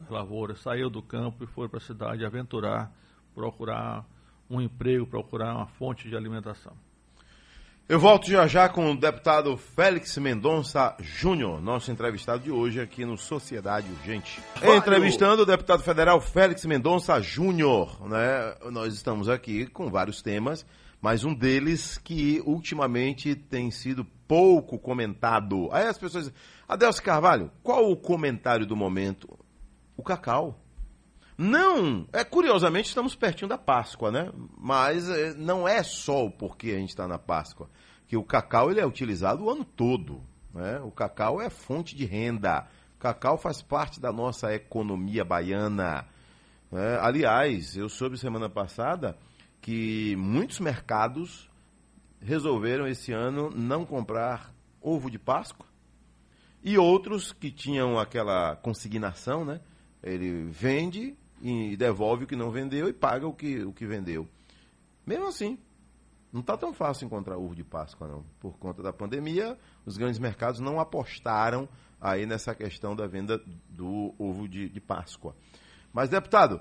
das 0.00 0.08
lavouras, 0.08 0.60
saiu 0.60 0.88
do 0.88 1.02
campo 1.02 1.44
e 1.44 1.46
foi 1.46 1.68
para 1.68 1.78
a 1.78 1.82
cidade 1.82 2.24
aventurar, 2.24 2.90
procurar 3.34 4.06
um 4.48 4.60
emprego, 4.60 5.06
procurar 5.06 5.54
uma 5.54 5.66
fonte 5.66 6.08
de 6.08 6.16
alimentação. 6.16 6.72
Eu 7.86 8.00
volto 8.00 8.30
já 8.30 8.46
já 8.46 8.66
com 8.66 8.92
o 8.92 8.96
deputado 8.96 9.54
Félix 9.58 10.16
Mendonça 10.16 10.96
Júnior, 11.00 11.60
nosso 11.60 11.90
entrevistado 11.90 12.42
de 12.42 12.50
hoje 12.50 12.80
aqui 12.80 13.04
no 13.04 13.18
Sociedade 13.18 13.90
Urgente. 13.90 14.40
Valeu. 14.58 14.76
Entrevistando 14.76 15.42
o 15.42 15.46
deputado 15.46 15.82
federal 15.82 16.18
Félix 16.18 16.64
Mendonça 16.64 17.20
Júnior, 17.20 18.08
né? 18.08 18.56
Nós 18.70 18.94
estamos 18.94 19.28
aqui 19.28 19.66
com 19.66 19.90
vários 19.90 20.22
temas, 20.22 20.64
mas 21.04 21.22
um 21.22 21.34
deles 21.34 21.98
que 21.98 22.42
ultimamente 22.46 23.34
tem 23.34 23.70
sido 23.70 24.06
pouco 24.26 24.78
comentado. 24.78 25.68
Aí 25.70 25.86
as 25.86 25.98
pessoas 25.98 26.24
dizem, 26.24 26.40
Adelso 26.66 27.02
Carvalho, 27.02 27.50
qual 27.62 27.90
o 27.90 27.94
comentário 27.94 28.64
do 28.64 28.74
momento? 28.74 29.38
O 29.98 30.02
cacau. 30.02 30.58
Não, 31.36 32.08
é 32.10 32.24
curiosamente 32.24 32.88
estamos 32.88 33.14
pertinho 33.14 33.50
da 33.50 33.58
Páscoa, 33.58 34.10
né? 34.10 34.32
Mas 34.56 35.10
é, 35.10 35.34
não 35.34 35.68
é 35.68 35.82
só 35.82 36.24
o 36.24 36.30
porquê 36.30 36.70
a 36.70 36.78
gente 36.78 36.88
está 36.88 37.06
na 37.06 37.18
Páscoa, 37.18 37.68
que 38.08 38.16
o 38.16 38.24
cacau 38.24 38.70
ele 38.70 38.80
é 38.80 38.86
utilizado 38.86 39.44
o 39.44 39.50
ano 39.50 39.62
todo, 39.62 40.22
né? 40.54 40.80
O 40.80 40.90
cacau 40.90 41.38
é 41.38 41.50
fonte 41.50 41.94
de 41.94 42.06
renda, 42.06 42.66
o 42.96 42.98
cacau 42.98 43.36
faz 43.36 43.60
parte 43.60 44.00
da 44.00 44.10
nossa 44.10 44.54
economia 44.54 45.22
baiana. 45.22 46.06
né? 46.72 46.98
aliás, 46.98 47.76
eu 47.76 47.90
soube 47.90 48.16
semana 48.16 48.48
passada 48.48 49.18
que 49.64 50.14
muitos 50.16 50.60
mercados 50.60 51.50
resolveram 52.20 52.86
esse 52.86 53.12
ano 53.12 53.48
não 53.48 53.86
comprar 53.86 54.54
ovo 54.78 55.10
de 55.10 55.18
Páscoa 55.18 55.66
e 56.62 56.76
outros 56.76 57.32
que 57.32 57.50
tinham 57.50 57.98
aquela 57.98 58.56
consignação, 58.56 59.42
né? 59.42 59.62
Ele 60.02 60.44
vende 60.50 61.16
e 61.40 61.78
devolve 61.78 62.24
o 62.24 62.26
que 62.26 62.36
não 62.36 62.50
vendeu 62.50 62.90
e 62.90 62.92
paga 62.92 63.26
o 63.26 63.32
que, 63.32 63.64
o 63.64 63.72
que 63.72 63.86
vendeu. 63.86 64.28
Mesmo 65.06 65.28
assim, 65.28 65.58
não 66.30 66.42
está 66.42 66.58
tão 66.58 66.74
fácil 66.74 67.06
encontrar 67.06 67.38
ovo 67.38 67.54
de 67.54 67.64
Páscoa, 67.64 68.06
não. 68.06 68.22
Por 68.38 68.58
conta 68.58 68.82
da 68.82 68.92
pandemia, 68.92 69.58
os 69.86 69.96
grandes 69.96 70.18
mercados 70.18 70.60
não 70.60 70.78
apostaram 70.78 71.66
aí 71.98 72.26
nessa 72.26 72.54
questão 72.54 72.94
da 72.94 73.06
venda 73.06 73.40
do 73.70 74.14
ovo 74.18 74.46
de, 74.46 74.68
de 74.68 74.80
Páscoa. 74.80 75.34
Mas, 75.90 76.10
deputado, 76.10 76.60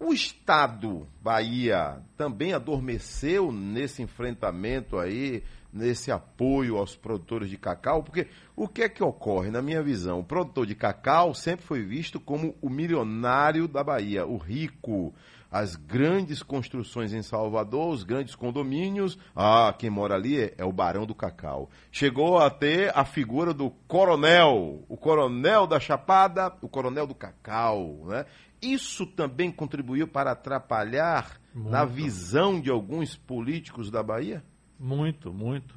o 0.00 0.12
Estado 0.12 1.08
Bahia 1.20 2.00
também 2.16 2.52
adormeceu 2.52 3.50
nesse 3.50 4.00
enfrentamento 4.00 4.96
aí, 4.96 5.42
nesse 5.72 6.12
apoio 6.12 6.76
aos 6.76 6.94
produtores 6.94 7.50
de 7.50 7.58
cacau? 7.58 8.02
Porque 8.02 8.28
o 8.54 8.68
que 8.68 8.82
é 8.82 8.88
que 8.88 9.02
ocorre, 9.02 9.50
na 9.50 9.60
minha 9.60 9.82
visão? 9.82 10.20
O 10.20 10.24
produtor 10.24 10.66
de 10.66 10.76
cacau 10.76 11.34
sempre 11.34 11.66
foi 11.66 11.82
visto 11.82 12.20
como 12.20 12.54
o 12.62 12.70
milionário 12.70 13.66
da 13.66 13.82
Bahia, 13.82 14.24
o 14.24 14.36
rico. 14.36 15.12
As 15.50 15.74
grandes 15.74 16.42
construções 16.42 17.14
em 17.14 17.22
Salvador, 17.22 17.88
os 17.88 18.04
grandes 18.04 18.34
condomínios. 18.34 19.18
Ah, 19.34 19.74
quem 19.76 19.88
mora 19.88 20.14
ali 20.14 20.38
é, 20.38 20.54
é 20.58 20.64
o 20.64 20.72
Barão 20.72 21.06
do 21.06 21.14
Cacau. 21.14 21.70
Chegou 21.90 22.38
a 22.38 22.50
ter 22.50 22.92
a 22.94 23.02
figura 23.02 23.54
do 23.54 23.70
coronel, 23.88 24.84
o 24.90 24.96
coronel 24.96 25.66
da 25.66 25.80
Chapada, 25.80 26.52
o 26.60 26.68
coronel 26.68 27.06
do 27.06 27.14
Cacau, 27.14 28.04
né? 28.04 28.26
Isso 28.60 29.06
também 29.06 29.52
contribuiu 29.52 30.08
para 30.08 30.32
atrapalhar 30.32 31.40
na 31.54 31.84
Muito. 31.84 31.94
visão 31.94 32.60
de 32.60 32.70
alguns 32.70 33.16
políticos 33.16 33.90
da 33.90 34.02
Bahia? 34.02 34.42
Muito, 34.78 35.32
muito. 35.32 35.74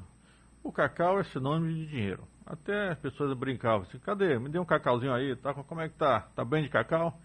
O 0.63 0.71
cacau 0.71 1.19
é 1.19 1.23
sinônimo 1.23 1.73
de 1.73 1.88
dinheiro. 1.88 2.27
Até 2.45 2.89
as 2.89 3.00
pessoas 3.00 3.38
brincavam 3.38 3.81
assim, 3.81 4.00
cadê? 4.00 4.38
Me 4.38 4.50
dê 4.50 4.59
um 4.59 4.65
cacauzinho 4.65 5.13
aí, 5.13 5.35
tá? 5.35 5.53
Como 5.53 5.81
é 5.81 5.89
que 5.89 5.95
tá? 5.95 6.21
Tá 6.35 6.43
bem 6.43 6.63
de 6.63 6.69
cacau? 6.69 7.17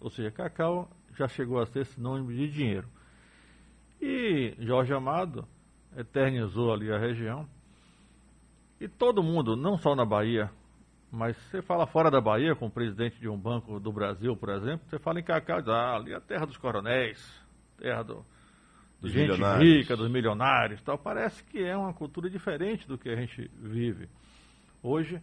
Ou 0.00 0.10
seja, 0.10 0.30
cacau 0.30 0.90
já 1.16 1.28
chegou 1.28 1.60
a 1.60 1.66
ser 1.66 1.84
sinônimo 1.86 2.32
de 2.32 2.48
dinheiro. 2.48 2.88
E 4.00 4.56
Jorge 4.58 4.92
Amado 4.92 5.46
eternizou 5.96 6.72
ali 6.72 6.92
a 6.92 6.98
região. 6.98 7.46
E 8.80 8.88
todo 8.88 9.22
mundo, 9.22 9.54
não 9.56 9.78
só 9.78 9.94
na 9.94 10.04
Bahia, 10.04 10.50
mas 11.12 11.36
você 11.36 11.62
fala 11.62 11.86
fora 11.86 12.10
da 12.10 12.20
Bahia, 12.20 12.56
com 12.56 12.66
o 12.66 12.70
presidente 12.70 13.20
de 13.20 13.28
um 13.28 13.38
banco 13.38 13.78
do 13.78 13.92
Brasil, 13.92 14.36
por 14.36 14.48
exemplo, 14.48 14.86
você 14.88 14.98
fala 14.98 15.20
em 15.20 15.22
cacau, 15.22 15.60
diz, 15.60 15.68
ah, 15.68 15.94
ali 15.94 16.12
é 16.12 16.16
a 16.16 16.20
terra 16.20 16.46
dos 16.46 16.56
coronéis, 16.56 17.22
terra 17.78 18.02
do, 18.02 18.24
Dos 19.02 19.10
gente 19.10 19.32
rica, 19.58 19.96
dos 19.96 20.08
milionários, 20.08 20.80
tal. 20.80 20.96
Parece 20.96 21.42
que 21.42 21.60
é 21.60 21.76
uma 21.76 21.92
cultura 21.92 22.30
diferente 22.30 22.86
do 22.86 22.96
que 22.96 23.08
a 23.08 23.16
gente 23.16 23.50
vive. 23.60 24.08
Hoje, 24.80 25.20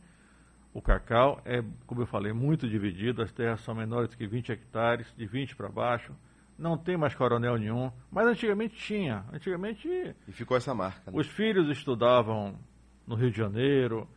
o 0.74 0.82
cacau 0.82 1.42
é, 1.46 1.64
como 1.88 2.02
eu 2.02 2.06
falei, 2.06 2.34
muito 2.34 2.68
dividido. 2.68 3.22
As 3.22 3.32
terras 3.32 3.62
são 3.62 3.74
menores 3.74 4.14
que 4.14 4.28
20 4.28 4.52
hectares, 4.52 5.08
de 5.16 5.26
20 5.26 5.56
para 5.56 5.70
baixo. 5.70 6.14
Não 6.58 6.78
tem 6.78 6.98
mais 6.98 7.16
coronel 7.16 7.58
nenhum, 7.58 7.90
mas 8.12 8.28
antigamente 8.28 8.76
tinha. 8.76 9.24
Antigamente 9.32 9.88
E 10.28 10.32
ficou 10.34 10.58
essa 10.58 10.76
marca. 10.76 11.10
Né? 11.10 11.18
os 11.18 11.28
filhos 11.28 11.70
estudavam 11.70 12.60
no 13.08 13.16
Rio 13.16 13.32
de 13.32 13.38
Janeiro, 13.38 14.10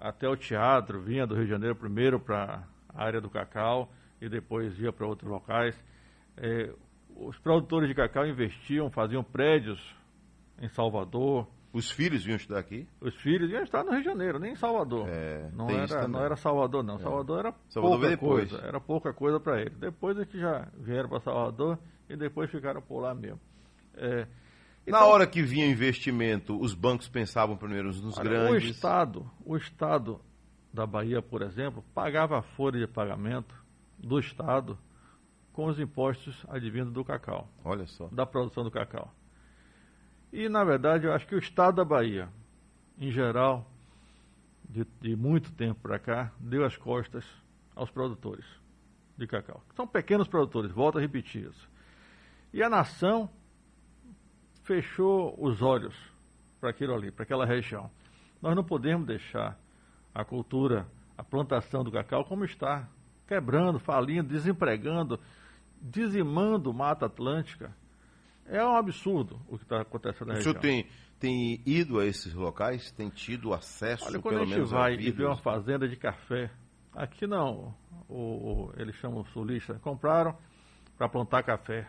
até 0.00 0.26
o 0.26 0.34
teatro 0.34 1.00
vinha 1.00 1.26
do 1.26 1.34
Rio 1.34 1.44
de 1.44 1.50
Janeiro 1.50 1.76
primeiro 1.76 2.18
para 2.18 2.64
a 2.88 3.04
área 3.04 3.20
do 3.20 3.28
cacau 3.28 3.92
e 4.20 4.28
depois 4.28 4.78
ia 4.80 4.92
para 4.92 5.06
outros 5.06 5.30
locais. 5.30 5.78
Eh, 6.38 6.72
os 7.16 7.38
produtores 7.38 7.88
de 7.88 7.94
cacau 7.94 8.26
investiam, 8.26 8.90
faziam 8.90 9.22
prédios 9.22 9.78
em 10.58 10.68
Salvador. 10.68 11.46
Os 11.72 11.90
filhos 11.90 12.24
vinham 12.24 12.36
estudar 12.36 12.58
aqui? 12.58 12.88
Os 13.00 13.14
filhos 13.16 13.50
iam 13.50 13.62
estar 13.62 13.84
no 13.84 13.92
Rio 13.92 14.00
de 14.00 14.06
Janeiro, 14.06 14.38
nem 14.38 14.52
em 14.52 14.56
Salvador. 14.56 15.06
É, 15.08 15.48
não, 15.52 15.70
era, 15.70 16.08
não 16.08 16.20
era 16.20 16.34
Salvador, 16.34 16.82
não. 16.82 16.98
Salvador 16.98 17.38
era 17.40 17.54
Salvador 17.68 18.00
pouca 18.00 18.16
coisa. 18.16 18.58
Era 18.58 18.80
pouca 18.80 19.12
coisa 19.12 19.38
para 19.38 19.60
eles. 19.60 19.78
Depois 19.78 20.18
é 20.18 20.24
que 20.24 20.38
já 20.38 20.66
vieram 20.78 21.08
para 21.08 21.20
Salvador 21.20 21.78
e 22.08 22.16
depois 22.16 22.50
ficaram 22.50 22.82
por 22.82 23.00
lá 23.00 23.14
mesmo. 23.14 23.40
É, 23.94 24.26
Na 24.86 24.98
então, 24.98 25.08
hora 25.08 25.26
que 25.26 25.42
vinha 25.42 25.66
investimento, 25.66 26.58
os 26.60 26.74
bancos 26.74 27.08
pensavam 27.08 27.56
primeiro 27.56 27.88
nos 27.88 28.18
Olha, 28.18 28.28
grandes. 28.28 28.68
O 28.68 28.70
Estado, 28.72 29.30
o 29.44 29.56
Estado 29.56 30.20
da 30.72 30.86
Bahia, 30.86 31.20
por 31.20 31.42
exemplo, 31.42 31.84
pagava 31.94 32.38
a 32.38 32.42
folha 32.42 32.78
de 32.80 32.86
pagamento 32.86 33.54
do 33.98 34.18
Estado 34.18 34.78
com 35.52 35.66
os 35.66 35.78
impostos 35.78 36.44
advindos 36.48 36.92
do 36.92 37.04
cacau, 37.04 37.48
Olha 37.64 37.86
só. 37.86 38.08
da 38.08 38.24
produção 38.24 38.64
do 38.64 38.70
cacau. 38.70 39.12
E, 40.32 40.48
na 40.48 40.64
verdade, 40.64 41.06
eu 41.06 41.12
acho 41.12 41.26
que 41.26 41.34
o 41.34 41.38
Estado 41.38 41.76
da 41.76 41.84
Bahia, 41.84 42.28
em 42.98 43.10
geral, 43.10 43.68
de, 44.68 44.86
de 45.00 45.16
muito 45.16 45.52
tempo 45.52 45.80
para 45.80 45.98
cá, 45.98 46.32
deu 46.38 46.64
as 46.64 46.76
costas 46.76 47.24
aos 47.74 47.90
produtores 47.90 48.44
de 49.18 49.26
cacau. 49.26 49.62
São 49.74 49.86
pequenos 49.86 50.28
produtores, 50.28 50.70
volto 50.70 50.98
a 50.98 51.00
repetir 51.00 51.48
isso. 51.48 51.68
E 52.52 52.62
a 52.62 52.70
nação 52.70 53.28
fechou 54.70 55.34
os 55.36 55.60
olhos 55.62 55.96
para 56.60 56.70
aquilo 56.70 56.94
ali, 56.94 57.10
para 57.10 57.24
aquela 57.24 57.44
região. 57.44 57.90
Nós 58.40 58.54
não 58.54 58.62
podemos 58.62 59.04
deixar 59.04 59.58
a 60.14 60.24
cultura, 60.24 60.86
a 61.18 61.24
plantação 61.24 61.82
do 61.82 61.90
cacau 61.90 62.24
como 62.24 62.44
está, 62.44 62.88
quebrando, 63.26 63.80
falindo, 63.80 64.28
desempregando, 64.28 65.18
dizimando 65.82 66.72
Mata 66.72 67.06
Atlântica. 67.06 67.74
É 68.46 68.64
um 68.64 68.76
absurdo 68.76 69.40
o 69.48 69.58
que 69.58 69.64
está 69.64 69.80
acontecendo 69.80 70.28
na 70.28 70.34
O 70.34 70.36
região. 70.36 70.52
senhor 70.52 70.62
tem, 70.62 70.86
tem 71.18 71.60
ido 71.66 71.98
a 71.98 72.06
esses 72.06 72.32
locais? 72.32 72.92
Tem 72.92 73.08
tido 73.10 73.52
acesso, 73.52 74.04
Olha, 74.06 74.20
quando 74.20 74.34
pelo 74.34 74.42
a 74.42 74.46
gente 74.46 74.54
menos, 74.54 74.70
vai 74.70 74.94
e 74.94 75.10
vê 75.10 75.24
uma 75.24 75.36
fazenda 75.36 75.88
de 75.88 75.96
café, 75.96 76.48
aqui 76.94 77.26
não, 77.26 77.74
o, 78.08 78.68
o- 78.68 78.72
eles 78.76 78.94
chamam 78.96 79.24
sulista, 79.26 79.74
compraram 79.80 80.36
para 80.96 81.08
plantar 81.08 81.42
café. 81.42 81.88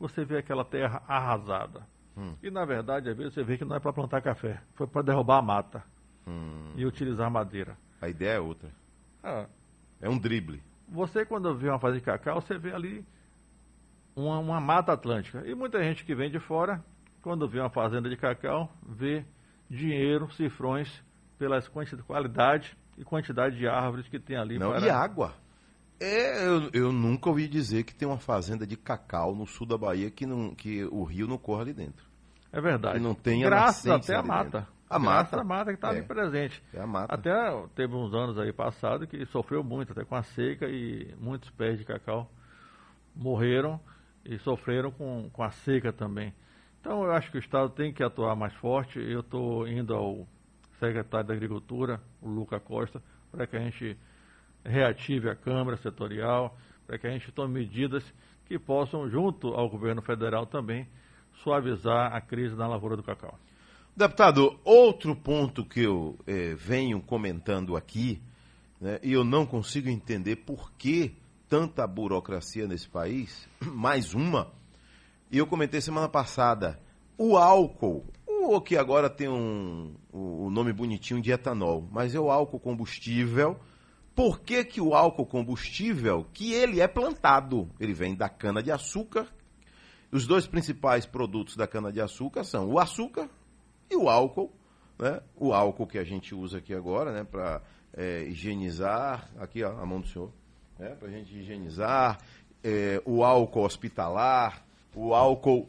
Você 0.00 0.24
vê 0.24 0.38
aquela 0.38 0.64
terra 0.64 1.02
arrasada. 1.06 1.86
Hum. 2.18 2.34
E 2.42 2.50
na 2.50 2.64
verdade, 2.64 3.08
às 3.08 3.16
vezes 3.16 3.32
você 3.34 3.44
vê 3.44 3.56
que 3.56 3.64
não 3.64 3.76
é 3.76 3.80
para 3.80 3.92
plantar 3.92 4.20
café, 4.20 4.60
foi 4.74 4.86
para 4.86 5.02
derrubar 5.02 5.38
a 5.38 5.42
mata 5.42 5.84
Hum, 6.26 6.72
e 6.76 6.84
utilizar 6.84 7.30
madeira. 7.30 7.76
a 8.00 8.08
ideia 8.08 8.36
é 8.36 8.40
outra. 8.40 8.70
Ah, 9.22 9.46
É 10.00 10.08
um 10.08 10.18
drible. 10.18 10.62
você 10.88 11.24
quando 11.24 11.54
vê 11.56 11.68
uma 11.68 11.78
fazenda 11.78 12.00
de 12.00 12.04
cacau, 12.04 12.40
você 12.40 12.58
vê 12.58 12.72
ali 12.74 13.04
uma, 14.16 14.38
uma 14.38 14.60
mata 14.60 14.92
atlântica. 14.92 15.46
E 15.46 15.54
muita 15.54 15.82
gente 15.82 16.04
que 16.04 16.14
vem 16.14 16.30
de 16.30 16.40
fora, 16.40 16.84
quando 17.22 17.48
vê 17.48 17.60
uma 17.60 17.70
fazenda 17.70 18.08
de 18.08 18.16
cacau, 18.16 18.70
vê 18.86 19.24
dinheiro, 19.70 20.30
cifrões, 20.32 21.02
pelas 21.38 21.68
quantidade, 21.68 22.02
qualidade 22.02 22.76
e 22.96 23.04
quantidade 23.04 23.56
de 23.56 23.68
árvores 23.68 24.08
que 24.08 24.18
tem 24.18 24.36
ali. 24.36 24.58
Não, 24.58 24.70
para- 24.72 24.86
E 24.86 24.90
água. 24.90 25.34
É, 26.00 26.46
eu, 26.46 26.70
eu 26.72 26.92
nunca 26.92 27.28
ouvi 27.28 27.48
dizer 27.48 27.82
que 27.84 27.92
tem 27.94 28.06
uma 28.06 28.18
fazenda 28.18 28.64
de 28.66 28.76
cacau 28.76 29.34
no 29.34 29.46
sul 29.46 29.66
da 29.66 29.76
Bahia 29.76 30.10
que, 30.10 30.26
não, 30.26 30.54
que 30.54 30.84
o 30.84 31.02
rio 31.04 31.26
não 31.26 31.36
corre 31.38 31.62
ali 31.62 31.72
dentro. 31.74 32.06
É 32.52 32.60
verdade. 32.60 32.98
Não 33.00 33.14
tem 33.14 33.44
a 33.44 33.48
Graças 33.48 33.84
nascente 33.84 34.12
até 34.12 34.20
a 34.20 34.22
mata. 34.22 34.68
A 34.90 34.98
mata. 34.98 35.40
à 35.40 35.44
mata 35.44 35.70
que 35.70 35.76
está 35.76 35.90
ali 35.90 35.98
É. 35.98 36.02
presente. 36.02 36.62
É 36.72 36.80
a. 36.80 37.04
Até 37.04 37.32
teve 37.74 37.94
uns 37.94 38.14
anos 38.14 38.38
aí 38.38 38.52
passado 38.52 39.06
que 39.06 39.24
sofreu 39.26 39.62
muito, 39.62 39.92
até 39.92 40.04
com 40.04 40.14
a 40.14 40.22
seca, 40.22 40.66
e 40.66 41.14
muitos 41.20 41.50
pés 41.50 41.78
de 41.78 41.84
cacau 41.84 42.30
morreram 43.14 43.78
e 44.24 44.38
sofreram 44.38 44.90
com, 44.90 45.28
com 45.30 45.42
a 45.42 45.50
seca 45.50 45.92
também. 45.92 46.32
Então 46.80 47.04
eu 47.04 47.12
acho 47.12 47.30
que 47.30 47.36
o 47.36 47.40
Estado 47.40 47.68
tem 47.70 47.92
que 47.92 48.02
atuar 48.02 48.34
mais 48.34 48.54
forte. 48.54 48.98
Eu 48.98 49.20
estou 49.20 49.68
indo 49.68 49.94
ao 49.94 50.26
secretário 50.78 51.26
da 51.26 51.34
Agricultura, 51.34 52.00
o 52.22 52.28
Luca 52.28 52.58
Costa, 52.58 53.02
para 53.30 53.46
que 53.46 53.56
a 53.56 53.60
gente 53.60 53.98
reative 54.64 55.28
a 55.28 55.34
Câmara 55.36 55.76
Setorial, 55.76 56.56
para 56.86 56.98
que 56.98 57.06
a 57.06 57.10
gente 57.10 57.30
tome 57.32 57.54
medidas 57.54 58.04
que 58.46 58.58
possam, 58.58 59.08
junto 59.10 59.48
ao 59.48 59.68
governo 59.68 60.00
federal 60.00 60.46
também, 60.46 60.88
suavizar 61.42 62.14
a 62.14 62.20
crise 62.20 62.54
na 62.54 62.66
lavoura 62.66 62.96
do 62.96 63.02
cacau. 63.02 63.38
Deputado, 63.96 64.58
outro 64.64 65.16
ponto 65.16 65.64
que 65.64 65.82
eu 65.82 66.16
eh, 66.26 66.54
venho 66.54 67.00
comentando 67.00 67.76
aqui, 67.76 68.22
né, 68.80 69.00
e 69.02 69.12
eu 69.12 69.24
não 69.24 69.44
consigo 69.44 69.88
entender 69.88 70.36
por 70.36 70.72
que 70.72 71.16
tanta 71.48 71.86
burocracia 71.86 72.66
nesse 72.68 72.88
país, 72.88 73.48
mais 73.60 74.14
uma, 74.14 74.52
e 75.30 75.38
eu 75.38 75.46
comentei 75.46 75.80
semana 75.80 76.08
passada, 76.08 76.80
o 77.18 77.36
álcool, 77.36 78.06
o 78.26 78.60
que 78.60 78.76
agora 78.76 79.10
tem 79.10 79.28
um, 79.28 79.94
o 80.12 80.48
nome 80.48 80.72
bonitinho 80.72 81.20
de 81.20 81.30
etanol, 81.30 81.86
mas 81.90 82.14
é 82.14 82.20
o 82.20 82.30
álcool 82.30 82.60
combustível. 82.60 83.58
Por 84.14 84.40
que, 84.40 84.64
que 84.64 84.80
o 84.80 84.94
álcool 84.94 85.26
combustível, 85.26 86.26
que 86.32 86.52
ele 86.54 86.80
é 86.80 86.88
plantado, 86.88 87.68
ele 87.78 87.92
vem 87.92 88.14
da 88.14 88.28
cana 88.28 88.62
de 88.62 88.72
açúcar. 88.72 89.26
Os 90.10 90.26
dois 90.26 90.46
principais 90.46 91.04
produtos 91.04 91.56
da 91.56 91.66
cana 91.66 91.92
de 91.92 92.00
açúcar 92.00 92.44
são 92.44 92.68
o 92.68 92.78
açúcar 92.78 93.28
e 93.90 93.96
o 93.96 94.08
álcool, 94.08 94.50
né? 94.98 95.20
O 95.36 95.52
álcool 95.52 95.86
que 95.86 95.98
a 95.98 96.04
gente 96.04 96.34
usa 96.34 96.58
aqui 96.58 96.74
agora, 96.74 97.12
né, 97.12 97.24
para 97.24 97.62
é, 97.94 98.22
higienizar, 98.24 99.28
aqui 99.38 99.62
ó, 99.62 99.70
a 99.70 99.86
mão 99.86 100.00
do 100.00 100.08
senhor, 100.08 100.32
né, 100.78 100.94
para 100.98 101.08
a 101.08 101.10
gente 101.10 101.36
higienizar, 101.36 102.18
é, 102.64 103.02
o 103.04 103.22
álcool 103.22 103.64
hospitalar, 103.64 104.64
o 104.94 105.14
álcool 105.14 105.68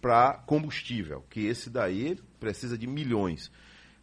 para 0.00 0.34
combustível, 0.46 1.24
que 1.30 1.46
esse 1.46 1.70
daí 1.70 2.18
precisa 2.40 2.76
de 2.76 2.86
milhões. 2.86 3.50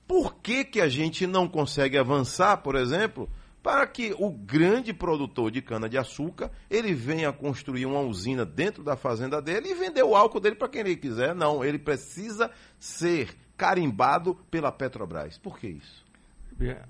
Por 0.07 0.35
que, 0.35 0.63
que 0.63 0.81
a 0.81 0.89
gente 0.89 1.25
não 1.25 1.47
consegue 1.47 1.97
avançar, 1.97 2.57
por 2.57 2.75
exemplo, 2.75 3.29
para 3.63 3.88
que 3.88 4.13
o 4.20 4.29
grande 4.29 4.93
produtor 4.93 5.50
de 5.50 5.62
cana-de-açúcar 5.62 6.51
ele 6.70 6.93
venha 6.93 7.32
construir 7.32 7.86
uma 7.86 8.01
usina 8.01 8.46
dentro 8.46 8.84
da 8.84 8.98
fazenda 8.98 9.41
dele 9.41 9.70
e 9.70 9.74
vender 9.74 10.03
o 10.03 10.17
álcool 10.17 10.41
dele 10.41 10.55
para 10.55 10.67
quem 10.67 10.82
ele 10.82 10.98
quiser? 10.98 11.34
Não, 11.34 11.63
ele 11.63 11.79
precisa 11.79 12.51
ser 12.77 13.34
carimbado 13.55 14.36
pela 14.51 14.70
Petrobras. 14.70 15.38
Por 15.38 15.58
que 15.58 15.67
isso? 15.67 16.03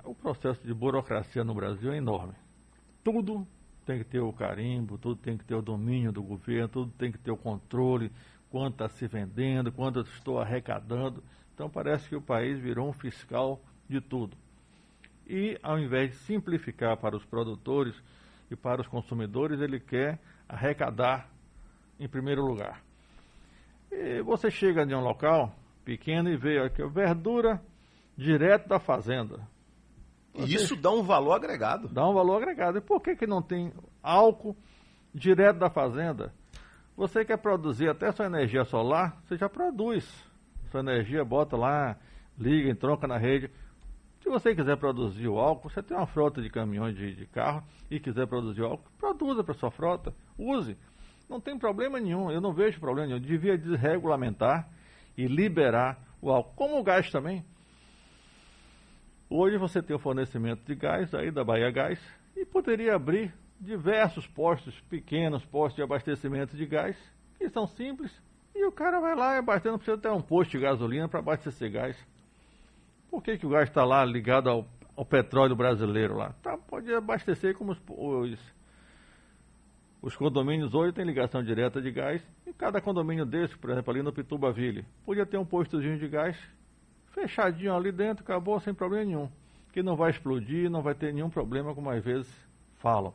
O 0.04 0.16
processo 0.16 0.66
de 0.66 0.74
burocracia 0.74 1.44
no 1.44 1.54
Brasil 1.54 1.94
é 1.94 1.98
enorme. 1.98 2.34
Tudo 3.04 3.48
tem 3.86 4.00
que 4.00 4.06
ter 4.06 4.20
o 4.20 4.34
carimbo, 4.34 4.98
tudo 4.98 5.16
tem 5.16 5.38
que 5.38 5.46
ter 5.46 5.56
o 5.56 5.62
domínio 5.62 6.12
do 6.12 6.24
governo, 6.24 6.68
tudo 6.68 6.92
tem 6.98 7.12
que 7.12 7.20
ter 7.20 7.32
o 7.32 7.38
controle, 7.38 8.12
quanto 8.50 8.74
está 8.74 8.90
se 8.90 9.08
vendendo, 9.08 9.72
quanto 9.72 10.02
estou 10.02 10.40
arrecadando. 10.40 11.24
Então 11.54 11.70
parece 11.70 12.10
que 12.10 12.16
o 12.16 12.22
país 12.22 12.60
virou 12.60 12.90
um 12.90 12.94
fiscal 12.94 13.62
de 13.88 14.02
tudo. 14.02 14.36
E 15.28 15.58
ao 15.64 15.80
invés 15.80 16.12
de 16.12 16.18
simplificar 16.18 16.98
para 16.98 17.16
os 17.16 17.26
produtores 17.26 17.96
e 18.52 18.56
para 18.56 18.82
os 18.82 18.88
consumidores, 18.88 19.62
ele 19.62 19.80
quer 19.80 20.20
arrecadar 20.48 21.30
em 22.00 22.08
primeiro 22.08 22.42
lugar. 22.46 22.82
E 23.92 24.22
você 24.22 24.50
chega 24.52 24.86
de 24.86 24.94
um 24.94 25.02
local 25.02 25.56
pequeno 25.86 26.30
e 26.30 26.36
vê 26.36 26.60
aqui, 26.60 26.84
verdura 26.88 27.62
direto 28.18 28.68
da 28.68 28.80
fazenda. 28.80 29.48
Você 30.34 30.56
Isso 30.56 30.76
dá 30.76 30.92
um 30.92 31.04
valor 31.04 31.34
agregado. 31.34 31.88
Dá 31.88 32.08
um 32.08 32.14
valor 32.14 32.42
agregado. 32.42 32.78
E 32.78 32.82
por 32.82 33.02
que, 33.02 33.16
que 33.16 33.28
não 33.28 33.42
tem 33.42 33.72
álcool 34.02 34.56
direto 35.14 35.60
da 35.60 35.70
fazenda? 35.70 36.34
Você 36.96 37.24
quer 37.24 37.38
produzir 37.38 37.90
até 37.90 38.12
sua 38.12 38.26
energia 38.26 38.66
solar, 38.66 39.22
você 39.24 39.38
já 39.38 39.48
produz. 39.48 40.06
Sua 40.72 40.80
energia, 40.80 41.24
bota 41.24 41.56
lá, 41.56 41.98
liga, 42.38 42.70
entronca 42.70 43.08
na 43.08 43.18
rede. 43.18 43.50
Se 44.24 44.30
você 44.30 44.56
quiser 44.56 44.78
produzir 44.78 45.28
o 45.28 45.38
álcool, 45.38 45.70
você 45.70 45.84
tem 45.84 45.98
uma 45.98 46.08
frota 46.08 46.42
de 46.42 46.50
caminhões 46.50 46.96
de, 46.96 47.14
de 47.14 47.26
carro 47.28 47.62
e 47.92 48.00
quiser 48.00 48.26
produzir 48.26 48.62
o 48.62 48.68
álcool, 48.68 48.90
produza 48.98 49.44
para 49.44 49.54
sua 49.54 49.70
frota, 49.70 50.14
use. 50.38 50.78
Não 51.30 51.42
tem 51.42 51.60
problema 51.60 52.00
nenhum, 52.00 52.32
eu 52.32 52.40
não 52.40 52.54
vejo 52.54 52.80
problema 52.80 53.10
nenhum. 53.10 53.20
Devia 53.20 53.58
desregulamentar 53.58 54.70
e 55.18 55.28
liberar 55.28 56.00
o 56.22 56.32
álcool. 56.32 56.54
Como 56.56 56.80
o 56.80 56.84
gás 56.84 57.12
também. 57.12 57.46
Hoje 59.30 59.58
você 59.58 59.84
tem 59.84 59.94
o 59.94 60.00
fornecimento 60.00 60.64
de 60.64 60.74
gás 60.74 61.14
aí 61.14 61.30
da 61.30 61.44
Bahia 61.44 61.70
Gás 61.70 62.00
e 62.34 62.46
poderia 62.46 62.96
abrir 62.96 63.34
diversos 63.60 64.26
postos, 64.26 64.80
pequenos 64.90 65.44
postos 65.46 65.76
de 65.76 65.82
abastecimento 65.82 66.56
de 66.56 66.66
gás, 66.66 66.96
que 67.38 67.50
são 67.50 67.68
simples, 67.68 68.22
e 68.56 68.66
o 68.66 68.72
cara 68.72 69.02
vai 69.02 69.16
lá 69.16 69.36
e 69.36 69.40
abastece, 69.40 69.72
não 69.72 69.78
precisa 69.78 69.98
ter 69.98 70.12
um 70.12 70.22
posto 70.22 70.52
de 70.52 70.60
gasolina 70.60 71.10
para 71.10 71.20
abastecer 71.20 71.70
gás. 71.70 72.13
Por 73.14 73.22
que, 73.22 73.38
que 73.38 73.46
o 73.46 73.50
gás 73.50 73.70
está 73.70 73.86
lá 73.86 74.04
ligado 74.04 74.50
ao, 74.50 74.66
ao, 74.98 75.06
petróleo 75.06 75.56
brasileiro 75.56 76.18
lá? 76.18 76.34
Tá, 76.42 76.58
pode 76.58 76.92
abastecer 76.92 77.56
como 77.56 77.74
os, 77.74 77.78
os, 77.88 78.40
os 80.02 80.16
condomínios 80.16 80.74
hoje 80.74 80.94
têm 80.94 81.06
ligação 81.06 81.44
direta 81.44 81.80
de 81.80 81.92
gás, 81.92 82.24
e 82.48 82.52
cada 82.52 82.82
condomínio 82.82 83.24
desse, 83.24 83.56
por 83.56 83.70
exemplo, 83.70 83.94
ali 83.94 84.02
no 84.02 84.12
Pitubaville, 84.12 84.84
podia 85.06 85.28
ter 85.28 85.38
um 85.38 85.46
postozinho 85.46 86.00
de 86.00 86.08
gás 86.08 86.36
fechadinho 87.12 87.76
ali 87.76 87.92
dentro, 87.92 88.24
acabou 88.24 88.60
sem 88.60 88.74
problema 88.74 89.06
nenhum. 89.06 89.30
Que 89.72 89.84
não 89.84 89.96
vai 89.96 90.10
explodir, 90.10 90.68
não 90.68 90.82
vai 90.82 90.96
ter 90.96 91.14
nenhum 91.14 91.30
problema, 91.30 91.76
como 91.76 91.92
às 91.92 92.04
vezes 92.04 92.28
falam. 92.80 93.14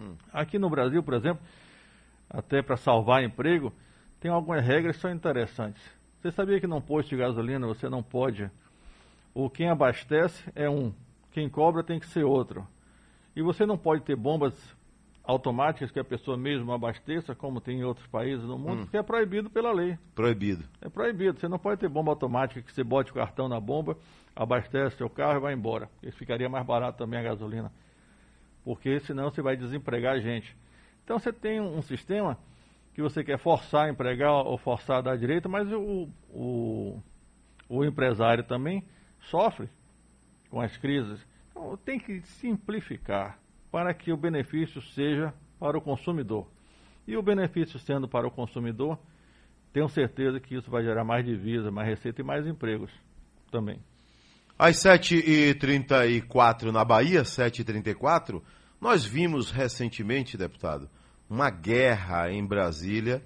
Hum. 0.00 0.14
Aqui 0.32 0.58
no 0.58 0.70
Brasil, 0.70 1.02
por 1.02 1.12
exemplo, 1.12 1.44
até 2.30 2.62
para 2.62 2.78
salvar 2.78 3.22
emprego, 3.22 3.70
tem 4.20 4.30
algumas 4.30 4.64
regras 4.64 4.96
que 4.96 5.02
são 5.02 5.12
interessantes. 5.12 5.82
Você 6.22 6.32
sabia 6.32 6.58
que 6.58 6.66
num 6.66 6.80
posto 6.80 7.10
de 7.10 7.16
gasolina 7.16 7.66
você 7.66 7.90
não 7.90 8.02
pode. 8.02 8.50
Ou 9.34 9.50
quem 9.50 9.68
abastece 9.68 10.50
é 10.54 10.70
um, 10.70 10.92
quem 11.32 11.48
cobra 11.48 11.82
tem 11.82 11.98
que 11.98 12.06
ser 12.06 12.24
outro. 12.24 12.66
E 13.34 13.42
você 13.42 13.66
não 13.66 13.76
pode 13.76 14.02
ter 14.02 14.14
bombas 14.14 14.54
automáticas 15.24 15.90
que 15.90 15.98
a 15.98 16.04
pessoa 16.04 16.36
mesmo 16.36 16.70
abasteça, 16.70 17.34
como 17.34 17.60
tem 17.60 17.80
em 17.80 17.84
outros 17.84 18.06
países 18.06 18.46
do 18.46 18.58
mundo, 18.58 18.82
hum. 18.82 18.86
que 18.86 18.96
é 18.96 19.02
proibido 19.02 19.50
pela 19.50 19.72
lei. 19.72 19.98
Proibido. 20.14 20.64
É 20.80 20.88
proibido. 20.88 21.40
Você 21.40 21.48
não 21.48 21.58
pode 21.58 21.80
ter 21.80 21.88
bomba 21.88 22.12
automática 22.12 22.62
que 22.62 22.72
você 22.72 22.84
bote 22.84 23.10
o 23.10 23.14
cartão 23.14 23.48
na 23.48 23.58
bomba, 23.58 23.96
abastece 24.36 24.96
seu 24.96 25.08
carro 25.08 25.38
e 25.38 25.40
vai 25.40 25.54
embora. 25.54 25.88
Isso 26.02 26.16
ficaria 26.16 26.48
mais 26.48 26.64
barato 26.64 26.98
também 26.98 27.18
a 27.18 27.22
gasolina. 27.22 27.72
Porque 28.62 29.00
senão 29.00 29.30
você 29.30 29.42
vai 29.42 29.56
desempregar 29.56 30.14
a 30.14 30.20
gente. 30.20 30.56
Então 31.04 31.18
você 31.18 31.32
tem 31.32 31.60
um, 31.60 31.82
sistema 31.82 32.38
que 32.94 33.02
você 33.02 33.24
quer 33.24 33.38
forçar 33.38 33.86
a 33.86 33.90
empregar 33.90 34.32
ou 34.32 34.56
forçar 34.56 34.98
a 34.98 35.02
dar 35.02 35.18
direito, 35.18 35.48
mas 35.48 35.70
o, 35.72 36.08
o, 36.30 37.02
o 37.68 37.84
empresário 37.84 38.44
também 38.44 38.84
sofre 39.30 39.68
com 40.50 40.60
as 40.60 40.76
crises. 40.76 41.24
Então 41.50 41.76
tem 41.76 41.98
que 41.98 42.20
simplificar 42.22 43.38
para 43.70 43.92
que 43.92 44.12
o 44.12 44.16
benefício 44.16 44.80
seja 44.80 45.32
para 45.58 45.76
o 45.76 45.80
consumidor. 45.80 46.48
E 47.06 47.16
o 47.16 47.22
benefício 47.22 47.78
sendo 47.78 48.08
para 48.08 48.26
o 48.26 48.30
consumidor, 48.30 48.98
tenho 49.72 49.88
certeza 49.88 50.38
que 50.40 50.54
isso 50.54 50.70
vai 50.70 50.82
gerar 50.82 51.04
mais 51.04 51.24
divisa, 51.24 51.70
mais 51.70 51.88
receita 51.88 52.20
e 52.20 52.24
mais 52.24 52.46
empregos 52.46 52.90
também. 53.50 53.80
Às 54.58 54.76
7h34 54.76 56.70
na 56.70 56.84
Bahia, 56.84 57.22
7h34, 57.22 58.40
nós 58.80 59.04
vimos 59.04 59.50
recentemente, 59.50 60.36
deputado, 60.36 60.88
uma 61.28 61.50
guerra 61.50 62.30
em 62.30 62.46
Brasília, 62.46 63.22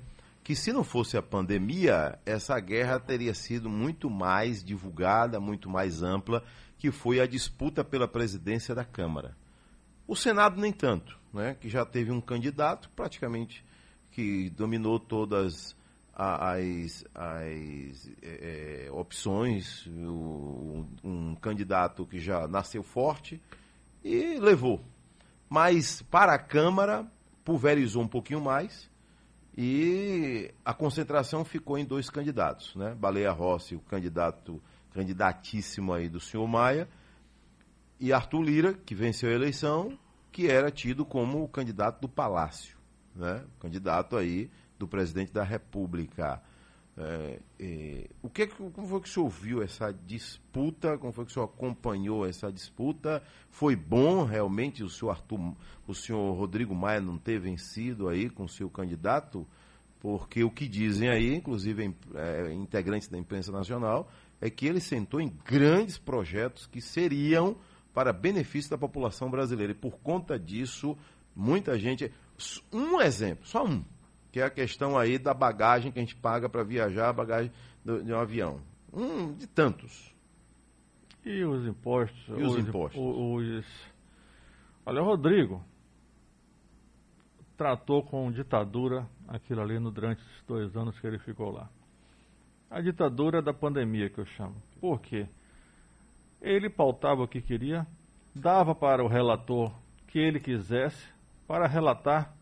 que 0.49 0.57
se 0.57 0.73
não 0.73 0.83
fosse 0.83 1.15
a 1.15 1.21
pandemia, 1.21 2.19
essa 2.25 2.59
guerra 2.59 2.99
teria 2.99 3.35
sido 3.35 3.69
muito 3.69 4.09
mais 4.09 4.65
divulgada, 4.65 5.39
muito 5.39 5.69
mais 5.69 6.03
ampla, 6.03 6.43
que 6.79 6.91
foi 6.91 7.21
a 7.21 7.27
disputa 7.27 7.85
pela 7.85 8.09
presidência 8.09 8.75
da 8.75 8.83
Câmara. 8.83 9.37
O 10.07 10.17
Senado 10.17 10.59
nem 10.59 10.73
tanto, 10.73 11.21
né, 11.35 11.55
que 11.61 11.69
já 11.69 11.85
teve 11.85 12.11
um 12.11 12.19
candidato 12.19 12.89
praticamente 12.97 13.63
que 14.11 14.49
dominou 14.49 14.99
todas 14.99 15.77
as, 16.15 17.05
as 17.15 18.11
é, 18.23 18.87
é, 18.87 18.91
opções, 18.91 19.87
um 21.05 21.37
candidato 21.43 22.07
que 22.07 22.19
já 22.19 22.49
nasceu 22.49 22.83
forte 22.83 23.39
e 24.03 24.39
levou. 24.41 24.83
Mas 25.47 26.01
para 26.01 26.33
a 26.33 26.39
Câmara 26.39 27.07
pulverizou 27.45 28.03
um 28.03 28.09
pouquinho 28.09 28.41
mais 28.41 28.89
e 29.61 30.55
a 30.64 30.73
concentração 30.73 31.44
ficou 31.44 31.77
em 31.77 31.85
dois 31.85 32.09
candidatos, 32.09 32.77
né? 32.77 32.94
Baleia 32.94 33.33
Rossi, 33.33 33.75
o 33.75 33.81
candidato 33.81 34.62
candidatíssimo 34.92 35.92
aí 35.92 36.09
do 36.09 36.21
senhor 36.21 36.47
Maia, 36.47 36.88
e 37.99 38.12
Arthur 38.12 38.40
Lira, 38.40 38.73
que 38.73 38.94
venceu 38.94 39.29
a 39.29 39.33
eleição, 39.33 39.99
que 40.31 40.47
era 40.47 40.71
tido 40.71 41.05
como 41.05 41.42
o 41.42 41.49
candidato 41.49 42.01
do 42.01 42.09
Palácio, 42.09 42.79
né? 43.16 43.44
O 43.57 43.61
candidato 43.61 44.16
aí 44.16 44.49
do 44.79 44.87
presidente 44.87 45.33
da 45.33 45.42
República. 45.42 46.40
É, 47.01 47.39
é, 47.61 48.11
o 48.21 48.29
que, 48.29 48.49
como 48.49 48.89
foi 48.89 49.01
que 49.01 49.09
o 49.09 49.13
senhor 49.13 49.29
viu 49.29 49.63
essa 49.63 49.93
disputa? 49.93 50.99
Como 50.99 51.13
foi 51.13 51.25
que 51.25 51.31
o 51.31 51.35
senhor 51.35 51.45
acompanhou 51.45 52.27
essa 52.27 52.51
disputa? 52.51 53.23
Foi 53.51 53.77
bom 53.77 54.25
realmente 54.25 54.83
o 54.83 54.91
senhor 54.91 55.13
Arthur, 55.13 55.55
o 55.87 55.95
senhor 55.95 56.33
Rodrigo 56.33 56.75
Maia 56.75 57.01
não 57.01 57.17
ter 57.17 57.39
vencido 57.39 58.09
aí 58.09 58.29
com 58.29 58.45
o 58.45 58.49
seu 58.49 58.69
candidato? 58.69 59.47
Porque 60.01 60.43
o 60.43 60.51
que 60.51 60.67
dizem 60.67 61.09
aí, 61.09 61.35
inclusive 61.35 61.95
é, 62.15 62.53
integrantes 62.53 63.09
da 63.09 63.17
imprensa 63.17 63.53
nacional, 63.53 64.11
é 64.41 64.51
que 64.51 64.67
ele 64.67 64.81
sentou 64.81 65.21
em 65.21 65.33
grandes 65.45 65.99
projetos 65.99 66.67
que 66.67 66.81
seriam 66.81 67.57
para 67.95 68.13
benefício 68.13 68.71
da 68.71 68.79
população 68.79 69.31
brasileira. 69.31 69.73
E 69.73 69.77
por 69.77 69.99
conta 70.01 70.37
disso, 70.37 70.97
muita 71.35 71.79
gente. 71.79 72.13
Um 72.73 73.01
exemplo, 73.01 73.47
só 73.47 73.65
um, 73.65 73.85
que 74.31 74.41
é 74.41 74.45
a 74.45 74.51
questão 74.51 74.99
aí 74.99 75.19
da 75.19 75.33
bagagem 75.33 75.91
que 75.91 75.99
a 75.99 76.03
gente 76.03 76.17
paga 76.17 76.49
para 76.49 76.62
viajar, 76.62 77.09
a 77.09 77.12
bagagem 77.12 77.53
do, 77.85 78.03
de 78.03 78.12
um 78.12 78.19
avião. 78.19 78.61
Um 78.93 79.33
de 79.33 79.47
tantos. 79.47 80.14
E 81.25 81.45
os 81.45 81.67
impostos? 81.67 82.29
E 82.29 82.43
os 82.43 82.57
impostos? 82.57 83.01
Os, 83.01 83.64
Olha, 84.87 85.03
o 85.03 85.05
Rodrigo 85.05 85.62
tratou 87.57 88.03
com 88.03 88.31
ditadura 88.31 89.07
aquilo 89.27 89.61
ali 89.61 89.79
no, 89.79 89.91
durante 89.91 90.23
os 90.23 90.45
dois 90.47 90.75
anos 90.77 90.99
que 90.99 91.07
ele 91.07 91.19
ficou 91.19 91.51
lá. 91.51 91.69
A 92.71 92.81
ditadura 92.81 93.43
da 93.43 93.53
pandemia, 93.53 94.09
que 94.09 94.19
eu 94.19 94.25
chamo. 94.25 94.55
Por 94.81 95.01
quê? 95.01 95.27
Ele 96.41 96.71
pautava 96.71 97.23
o 97.23 97.29
que 97.29 97.43
queria, 97.43 97.87
dava 98.35 98.75
para 98.75 99.05
o 99.05 99.09
relator 99.09 99.75
que 100.07 100.19
ele 100.19 100.38
quisesse, 100.38 101.12
para 101.47 101.67
relatar 101.67 102.35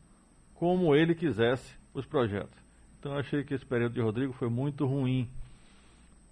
como 0.57 0.95
ele 0.95 1.15
quisesse 1.15 1.79
os 1.95 2.05
projetos. 2.07 2.59
Então 2.99 3.13
eu 3.13 3.19
achei 3.19 3.45
que 3.45 3.55
esse 3.55 3.65
período 3.65 3.93
de 3.93 4.01
Rodrigo 4.01 4.33
foi 4.33 4.49
muito 4.49 4.87
ruim 4.87 5.31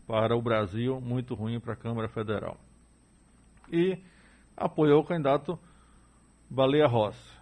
para 0.06 0.36
o 0.36 0.42
Brasil, 0.42 1.00
muito 1.00 1.34
ruim 1.34 1.60
para 1.60 1.74
a 1.74 1.76
Câmara 1.76 2.08
Federal. 2.08 2.58
E 3.70 3.98
apoiou 4.56 5.00
o 5.00 5.04
candidato 5.04 5.58
Baleia 6.50 6.86
Rossi, 6.86 7.38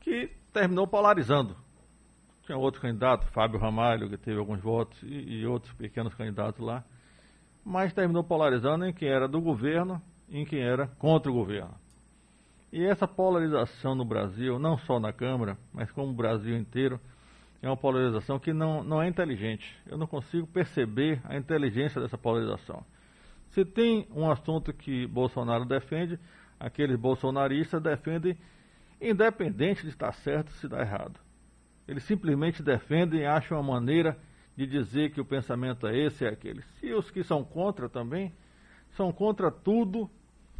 que 0.00 0.30
terminou 0.52 0.86
polarizando. 0.86 1.56
Tinha 2.44 2.56
outro 2.58 2.80
candidato, 2.80 3.26
Fábio 3.32 3.58
Ramalho, 3.58 4.08
que 4.08 4.16
teve 4.16 4.38
alguns 4.38 4.60
votos, 4.60 5.02
e, 5.02 5.40
e 5.40 5.46
outros 5.46 5.72
pequenos 5.74 6.14
candidatos 6.14 6.64
lá, 6.64 6.84
mas 7.64 7.92
terminou 7.92 8.22
polarizando 8.22 8.84
em 8.84 8.92
quem 8.92 9.08
era 9.08 9.26
do 9.26 9.40
governo 9.40 10.00
e 10.28 10.38
em 10.38 10.44
quem 10.44 10.60
era 10.60 10.86
contra 10.86 11.30
o 11.30 11.34
governo. 11.34 11.74
E 12.76 12.84
essa 12.84 13.08
polarização 13.08 13.94
no 13.94 14.04
Brasil, 14.04 14.58
não 14.58 14.76
só 14.76 15.00
na 15.00 15.10
Câmara, 15.10 15.56
mas 15.72 15.90
como 15.90 16.12
o 16.12 16.14
Brasil 16.14 16.54
inteiro, 16.54 17.00
é 17.62 17.66
uma 17.66 17.76
polarização 17.76 18.38
que 18.38 18.52
não, 18.52 18.84
não 18.84 19.00
é 19.00 19.08
inteligente. 19.08 19.74
Eu 19.86 19.96
não 19.96 20.06
consigo 20.06 20.46
perceber 20.46 21.22
a 21.24 21.38
inteligência 21.38 21.98
dessa 22.02 22.18
polarização. 22.18 22.84
Se 23.48 23.64
tem 23.64 24.06
um 24.14 24.30
assunto 24.30 24.74
que 24.74 25.06
Bolsonaro 25.06 25.64
defende, 25.64 26.20
aqueles 26.60 26.98
bolsonaristas 26.98 27.82
defendem 27.82 28.36
independente 29.00 29.80
de 29.80 29.88
estar 29.88 30.12
certo 30.12 30.52
se 30.52 30.66
está 30.66 30.82
errado. 30.82 31.18
Eles 31.88 32.04
simplesmente 32.04 32.62
defendem 32.62 33.20
e 33.20 33.24
acham 33.24 33.58
uma 33.58 33.72
maneira 33.72 34.18
de 34.54 34.66
dizer 34.66 35.12
que 35.12 35.20
o 35.22 35.24
pensamento 35.24 35.86
é 35.86 35.96
esse 35.96 36.24
e 36.24 36.26
é 36.26 36.30
aquele. 36.30 36.60
Se 36.78 36.92
os 36.92 37.10
que 37.10 37.24
são 37.24 37.42
contra 37.42 37.88
também, 37.88 38.34
são 38.90 39.10
contra 39.12 39.50
tudo 39.50 40.10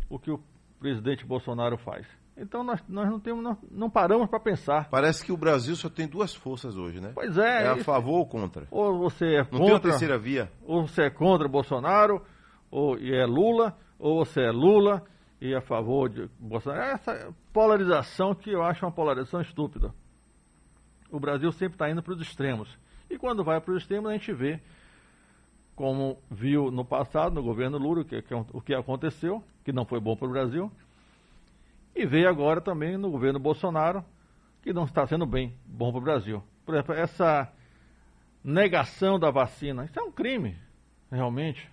o 0.09 0.19
que 0.19 0.31
o 0.31 0.41
presidente 0.79 1.25
Bolsonaro 1.25 1.77
faz. 1.79 2.07
Então 2.37 2.63
nós, 2.63 2.83
nós 2.87 3.09
não 3.09 3.19
temos, 3.19 3.43
nós 3.43 3.57
não 3.71 3.89
paramos 3.89 4.29
para 4.29 4.39
pensar. 4.39 4.89
Parece 4.91 5.25
que 5.25 5.33
o 5.33 5.37
Brasil 5.37 5.75
só 5.75 5.89
tem 5.89 6.07
duas 6.07 6.35
forças 6.35 6.77
hoje, 6.77 7.01
né? 7.01 7.13
Pois 7.15 7.39
é. 7.39 7.65
É 7.65 7.69
a 7.69 7.83
favor 7.83 8.19
ou 8.19 8.27
contra? 8.27 8.67
Ou 8.71 8.99
você 8.99 9.37
é 9.37 9.39
não 9.39 9.45
contra. 9.45 9.65
tem 9.65 9.73
uma 9.73 9.81
terceira 9.81 10.19
via. 10.19 10.51
Ou 10.63 10.87
você 10.87 11.05
é 11.05 11.11
contra 11.11 11.49
Bolsonaro, 11.49 12.23
ou 12.71 12.99
e 12.99 13.15
é 13.15 13.25
Lula, 13.25 13.75
ou 13.99 14.23
você 14.25 14.43
é 14.43 14.51
Lula 14.51 15.03
e 15.41 15.55
a 15.55 15.63
favor 15.63 16.11
de 16.11 16.29
Bolsonaro. 16.39 16.83
É 16.83 16.93
essa 16.93 17.35
polarização 17.55 18.35
que 18.35 18.51
eu 18.51 18.63
acho 18.63 18.85
uma 18.85 18.93
polarização 18.93 19.41
estúpida. 19.41 19.95
O 21.11 21.19
Brasil 21.19 21.51
sempre 21.53 21.77
está 21.77 21.91
indo 21.91 22.03
para 22.03 22.13
os 22.13 22.21
extremos. 22.21 22.69
E 23.09 23.17
quando 23.17 23.45
vai 23.45 23.61
para 23.61 23.73
os 23.73 23.83
extremos, 23.83 24.11
a 24.11 24.13
gente 24.13 24.33
vê, 24.35 24.61
como 25.77 26.17
viu 26.31 26.71
no 26.71 26.85
passado, 26.87 27.35
no 27.35 27.43
governo 27.43 27.77
Lula, 27.77 28.03
que, 28.03 28.23
que, 28.23 28.35
o 28.35 28.63
que 28.63 28.75
aconteceu, 28.75 29.45
que 29.63 29.73
não 29.73 29.85
foi 29.85 30.01
bom 30.01 30.17
para 30.17 30.27
o 30.27 30.31
Brasil, 30.31 30.73
e 31.95 32.07
vê 32.07 32.27
agora 32.27 32.63
também 32.63 32.97
no 32.97 33.11
governo 33.11 33.39
Bolsonaro, 33.39 34.03
que 34.63 34.73
não 34.73 34.85
está 34.85 35.07
sendo 35.07 35.27
bem 35.27 35.55
bom 35.67 35.93
para 35.93 35.99
o 35.99 36.03
Brasil. 36.03 36.43
Por 36.65 36.75
exemplo, 36.75 36.95
essa 36.95 37.53
negação 38.43 39.19
da 39.19 39.31
vacina, 39.31 39.85
isso 39.85 40.01
é 40.01 40.03
um 40.03 40.11
crime, 40.11 40.59
realmente. 41.13 41.71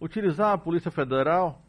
Utilizar 0.00 0.52
a 0.52 0.58
Polícia 0.58 0.90
Federal 0.90 1.60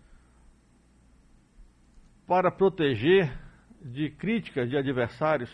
para 2.28 2.52
proteger 2.52 3.36
de 3.82 4.12
críticas 4.12 4.70
de 4.70 4.78
adversários 4.78 5.52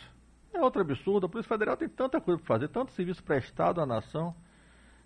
é 0.54 0.60
outro 0.62 0.82
absurdo. 0.82 1.28
A 1.28 1.30
Polícia 1.30 1.50
Federal 1.50 1.78
tem 1.78 1.88
tanta 1.88 2.20
coisa 2.20 2.40
para 2.40 2.48
fazer, 2.48 2.68
tanto 2.68 2.92
serviço 2.92 3.24
prestado 3.24 3.80
à 3.80 3.86
nação 3.86 4.36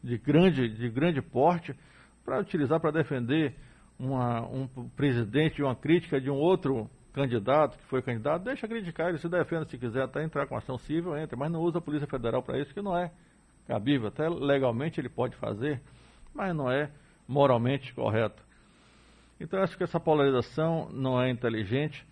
de 0.06 0.20
grande, 0.20 0.70
de 0.70 0.88
grande 0.88 1.20
porte, 1.20 1.76
para 2.24 2.39
utilizar 2.39 2.80
para 2.80 2.91
defender 2.91 3.56
uma, 4.00 4.41
um 4.48 4.68
presidente 4.96 5.56
de 5.56 5.63
uma 5.63 5.76
crítica 5.76 6.22
de 6.22 6.30
um 6.30 6.36
outro 6.36 6.88
candidato 7.12 7.78
que 7.78 7.86
foi 7.86 8.02
candidato, 8.02 8.44
deixa 8.44 8.68
criticar, 8.68 9.10
ele 9.10 9.18
se 9.18 9.28
defenda 9.28 9.65
se 9.65 9.78
quiser 9.78 10.04
até 10.04 10.24
entrar 10.24 10.46
com 10.48 10.56
ação 10.56 10.78
civil, 10.78 11.18
entra, 11.18 11.36
mas 11.36 11.52
não 11.52 11.62
usa 11.62 11.80
a 11.80 11.82
Polícia 11.82 12.08
Federal 12.08 12.44
para 12.44 12.60
isso, 12.60 12.74
que 12.74 12.82
não 12.82 12.96
é 12.96 13.12
cabível. 13.68 14.10
Até 14.10 14.30
legalmente 14.30 15.00
ele 15.00 15.10
pode 15.10 15.36
fazer, 15.38 15.82
mas 16.34 16.56
não 16.56 16.70
é 16.70 16.91
moralmente 17.28 17.94
correto. 17.94 18.44
Então 19.39 19.60
acho 19.62 19.76
que 19.78 19.84
essa 19.84 20.00
polarização 20.00 20.89
não 20.91 21.20
é 21.20 21.30
inteligente. 21.30 22.06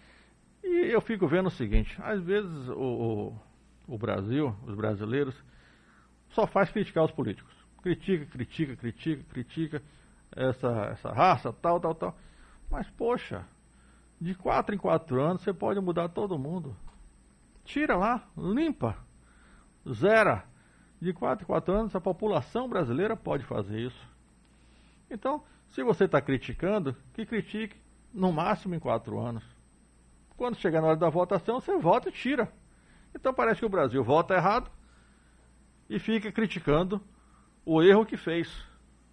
E 0.63 0.91
eu 0.91 1.01
fico 1.01 1.27
vendo 1.27 1.47
o 1.47 1.51
seguinte, 1.51 1.95
às 2.01 2.23
vezes 2.23 2.69
o, 2.69 3.33
o, 3.87 3.93
o 3.93 3.97
Brasil, 3.97 4.55
os 4.65 4.73
brasileiros, 4.73 5.35
só 6.29 6.47
faz 6.47 6.71
criticar 6.71 7.03
os 7.03 7.11
políticos. 7.11 7.52
Critica, 7.83 8.25
critica, 8.25 8.75
critica, 8.77 9.23
critica 9.29 9.83
essa, 10.35 10.69
essa 10.91 11.11
raça, 11.11 11.53
tal, 11.53 11.79
tal, 11.79 11.93
tal. 11.93 12.17
Mas, 12.71 12.89
poxa, 12.91 13.45
de 14.19 14.33
quatro 14.33 14.73
em 14.73 14.77
quatro 14.77 15.21
anos 15.21 15.41
você 15.41 15.53
pode 15.53 15.79
mudar 15.81 16.07
todo 16.09 16.39
mundo. 16.39 16.75
Tira 17.65 17.95
lá, 17.95 18.25
limpa, 18.37 18.97
zera. 19.87 20.45
De 20.99 21.11
quatro 21.11 21.43
em 21.43 21.45
quatro 21.45 21.73
anos 21.73 21.93
a 21.93 21.99
população 21.99 22.69
brasileira 22.69 23.17
pode 23.17 23.43
fazer 23.43 23.77
isso. 23.77 24.07
Então, 25.11 25.43
se 25.67 25.83
você 25.83 26.05
está 26.05 26.21
criticando, 26.21 26.95
que 27.13 27.25
critique 27.25 27.75
no 28.13 28.31
máximo 28.31 28.75
em 28.75 28.79
quatro 28.79 29.19
anos. 29.19 29.43
Quando 30.37 30.55
chegar 30.55 30.81
na 30.81 30.87
hora 30.87 30.97
da 30.97 31.09
votação, 31.09 31.59
você 31.59 31.77
vota 31.77 32.07
e 32.07 32.11
tira. 32.13 32.49
Então 33.13 33.33
parece 33.33 33.59
que 33.59 33.65
o 33.65 33.69
Brasil 33.69 34.01
vota 34.03 34.33
errado 34.33 34.71
e 35.89 35.99
fica 35.99 36.31
criticando 36.31 37.01
o 37.65 37.81
erro 37.81 38.05
que 38.05 38.17
fez. 38.17 38.49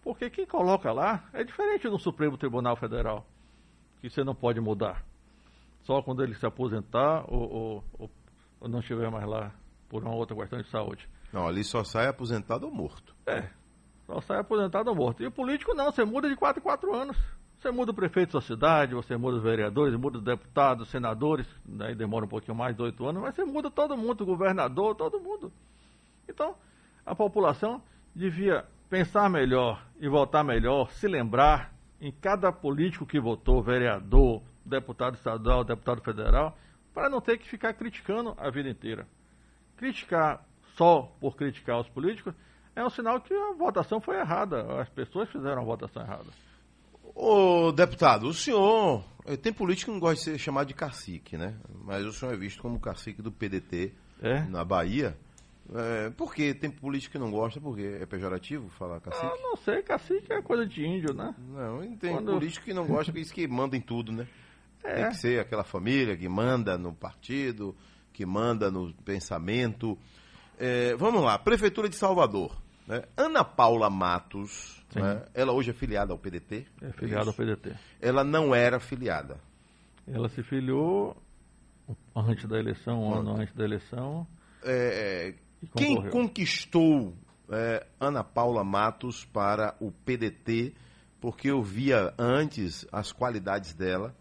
Porque 0.02 0.30
quem 0.30 0.46
coloca 0.46 0.92
lá 0.92 1.28
é 1.32 1.44
diferente 1.44 1.88
do 1.88 1.98
Supremo 1.98 2.36
Tribunal 2.38 2.76
Federal, 2.76 3.26
que 4.00 4.08
você 4.08 4.24
não 4.24 4.34
pode 4.34 4.60
mudar. 4.60 5.04
Só 5.82 6.02
quando 6.02 6.22
ele 6.22 6.34
se 6.34 6.46
aposentar 6.46 7.24
ou, 7.28 7.52
ou, 7.52 7.84
ou, 7.98 8.10
ou 8.60 8.68
não 8.68 8.80
estiver 8.80 9.10
mais 9.10 9.26
lá 9.26 9.52
por 9.88 10.02
uma 10.02 10.14
outra 10.14 10.36
questão 10.36 10.60
de 10.60 10.68
saúde. 10.68 11.08
Não, 11.32 11.46
ali 11.46 11.62
só 11.62 11.84
sai 11.84 12.06
aposentado 12.06 12.66
ou 12.66 12.72
morto. 12.72 13.14
É, 13.26 13.48
só 14.06 14.20
sai 14.20 14.38
aposentado 14.38 14.90
ou 14.90 14.96
morto. 14.96 15.22
E 15.22 15.26
o 15.26 15.30
político 15.30 15.74
não, 15.74 15.92
você 15.92 16.04
muda 16.04 16.28
de 16.28 16.36
4 16.36 16.60
em 16.60 16.62
4 16.62 16.94
anos. 16.94 17.16
Você 17.58 17.70
muda 17.70 17.92
o 17.92 17.94
prefeito 17.94 18.32
da 18.32 18.40
sua 18.40 18.56
cidade, 18.56 18.94
você 18.94 19.18
muda 19.18 19.36
os 19.36 19.42
vereadores, 19.42 19.94
muda 19.94 20.16
os 20.16 20.24
deputados, 20.24 20.84
os 20.86 20.90
senadores, 20.90 21.46
daí 21.62 21.94
demora 21.94 22.24
um 22.24 22.28
pouquinho 22.28 22.56
mais 22.56 22.74
de 22.74 22.80
8 22.80 23.06
anos, 23.06 23.22
mas 23.22 23.34
você 23.34 23.44
muda 23.44 23.70
todo 23.70 23.98
mundo, 23.98 24.22
o 24.22 24.26
governador, 24.26 24.94
todo 24.94 25.20
mundo. 25.20 25.52
Então, 26.26 26.54
a 27.04 27.14
população 27.14 27.82
devia 28.14 28.64
pensar 28.88 29.28
melhor 29.30 29.84
e 30.00 30.08
votar 30.08 30.44
melhor, 30.44 30.90
se 30.92 31.06
lembrar 31.06 31.72
em 32.00 32.10
cada 32.10 32.50
político 32.50 33.06
que 33.06 33.20
votou, 33.20 33.62
vereador, 33.62 34.42
deputado 34.64 35.14
estadual, 35.14 35.62
deputado 35.64 36.00
federal, 36.02 36.56
para 36.94 37.08
não 37.08 37.20
ter 37.20 37.38
que 37.38 37.48
ficar 37.48 37.72
criticando 37.74 38.34
a 38.38 38.50
vida 38.50 38.68
inteira. 38.68 39.06
Criticar 39.76 40.44
só 40.76 41.02
por 41.20 41.36
criticar 41.36 41.78
os 41.80 41.88
políticos 41.88 42.34
é 42.74 42.84
um 42.84 42.90
sinal 42.90 43.20
que 43.20 43.34
a 43.34 43.52
votação 43.52 44.00
foi 44.00 44.18
errada. 44.18 44.80
As 44.80 44.88
pessoas 44.88 45.28
fizeram 45.30 45.62
a 45.62 45.64
votação 45.64 46.02
errada. 46.02 46.26
Ô, 47.14 47.72
deputado, 47.72 48.26
o 48.28 48.34
senhor. 48.34 49.02
eh, 49.26 49.36
Tem 49.36 49.52
político 49.52 49.90
que 49.90 49.94
não 49.94 50.00
gosta 50.00 50.16
de 50.16 50.22
ser 50.22 50.38
chamado 50.38 50.68
de 50.68 50.74
cacique, 50.74 51.36
né? 51.36 51.54
Mas 51.84 52.04
o 52.06 52.12
senhor 52.12 52.32
é 52.32 52.36
visto 52.36 52.62
como 52.62 52.78
cacique 52.80 53.20
do 53.20 53.30
PDT 53.32 53.92
É? 54.22 54.40
na 54.44 54.64
Bahia. 54.64 55.16
É, 55.72 56.10
por 56.10 56.34
quê? 56.34 56.52
Tem 56.52 56.68
político 56.70 57.12
que 57.12 57.18
não 57.18 57.30
gosta, 57.30 57.60
porque 57.60 57.98
é 58.00 58.06
pejorativo 58.06 58.68
falar 58.70 59.00
cacique? 59.00 59.24
Eu 59.24 59.40
não 59.40 59.56
sei, 59.56 59.82
cacique 59.82 60.32
é 60.32 60.42
coisa 60.42 60.66
de 60.66 60.84
índio, 60.84 61.14
né? 61.14 61.32
Não, 61.38 61.96
tem 61.96 62.12
Quando- 62.14 62.32
político 62.32 62.64
que 62.64 62.74
não 62.74 62.86
gosta, 62.86 63.12
que 63.12 63.20
diz 63.20 63.30
que 63.30 63.46
manda 63.46 63.76
em 63.76 63.80
tudo, 63.80 64.10
né? 64.12 64.26
É. 64.82 64.94
Tem 64.94 65.08
que 65.10 65.16
ser 65.16 65.38
aquela 65.38 65.62
família 65.62 66.16
que 66.16 66.26
manda 66.26 66.78
no 66.78 66.94
partido, 66.94 67.76
que 68.14 68.24
manda 68.24 68.70
no 68.70 68.94
pensamento. 69.04 69.96
É, 70.58 70.96
vamos 70.96 71.22
lá, 71.22 71.38
Prefeitura 71.38 71.86
de 71.86 71.96
Salvador. 71.96 72.56
né? 72.86 73.02
Ana 73.14 73.44
Paula 73.44 73.90
Matos, 73.90 74.82
né? 74.94 75.22
ela 75.34 75.52
hoje 75.52 75.68
é 75.68 75.74
filiada 75.74 76.14
ao 76.14 76.18
PDT. 76.18 76.66
É 76.80 76.92
filiado 76.92 77.24
ao 77.24 77.28
isso? 77.28 77.36
PDT. 77.36 77.76
Ela 78.00 78.24
não 78.24 78.54
era 78.54 78.80
filiada. 78.80 79.36
Ela 80.08 80.30
se 80.30 80.42
filiou 80.42 81.14
antes 82.16 82.46
da 82.48 82.58
eleição, 82.58 83.02
um 83.02 83.14
ano 83.14 83.36
antes 83.36 83.54
da 83.54 83.64
eleição. 83.64 84.26
É, 84.64 85.28
E 85.28 85.34
quem 85.76 86.08
conquistou 86.08 87.14
é, 87.50 87.86
Ana 87.98 88.24
Paula 88.24 88.64
Matos 88.64 89.24
para 89.24 89.76
o 89.80 89.90
PDT? 89.90 90.74
Porque 91.20 91.50
eu 91.50 91.62
via 91.62 92.14
antes 92.18 92.86
as 92.90 93.12
qualidades 93.12 93.74
dela, 93.74 94.16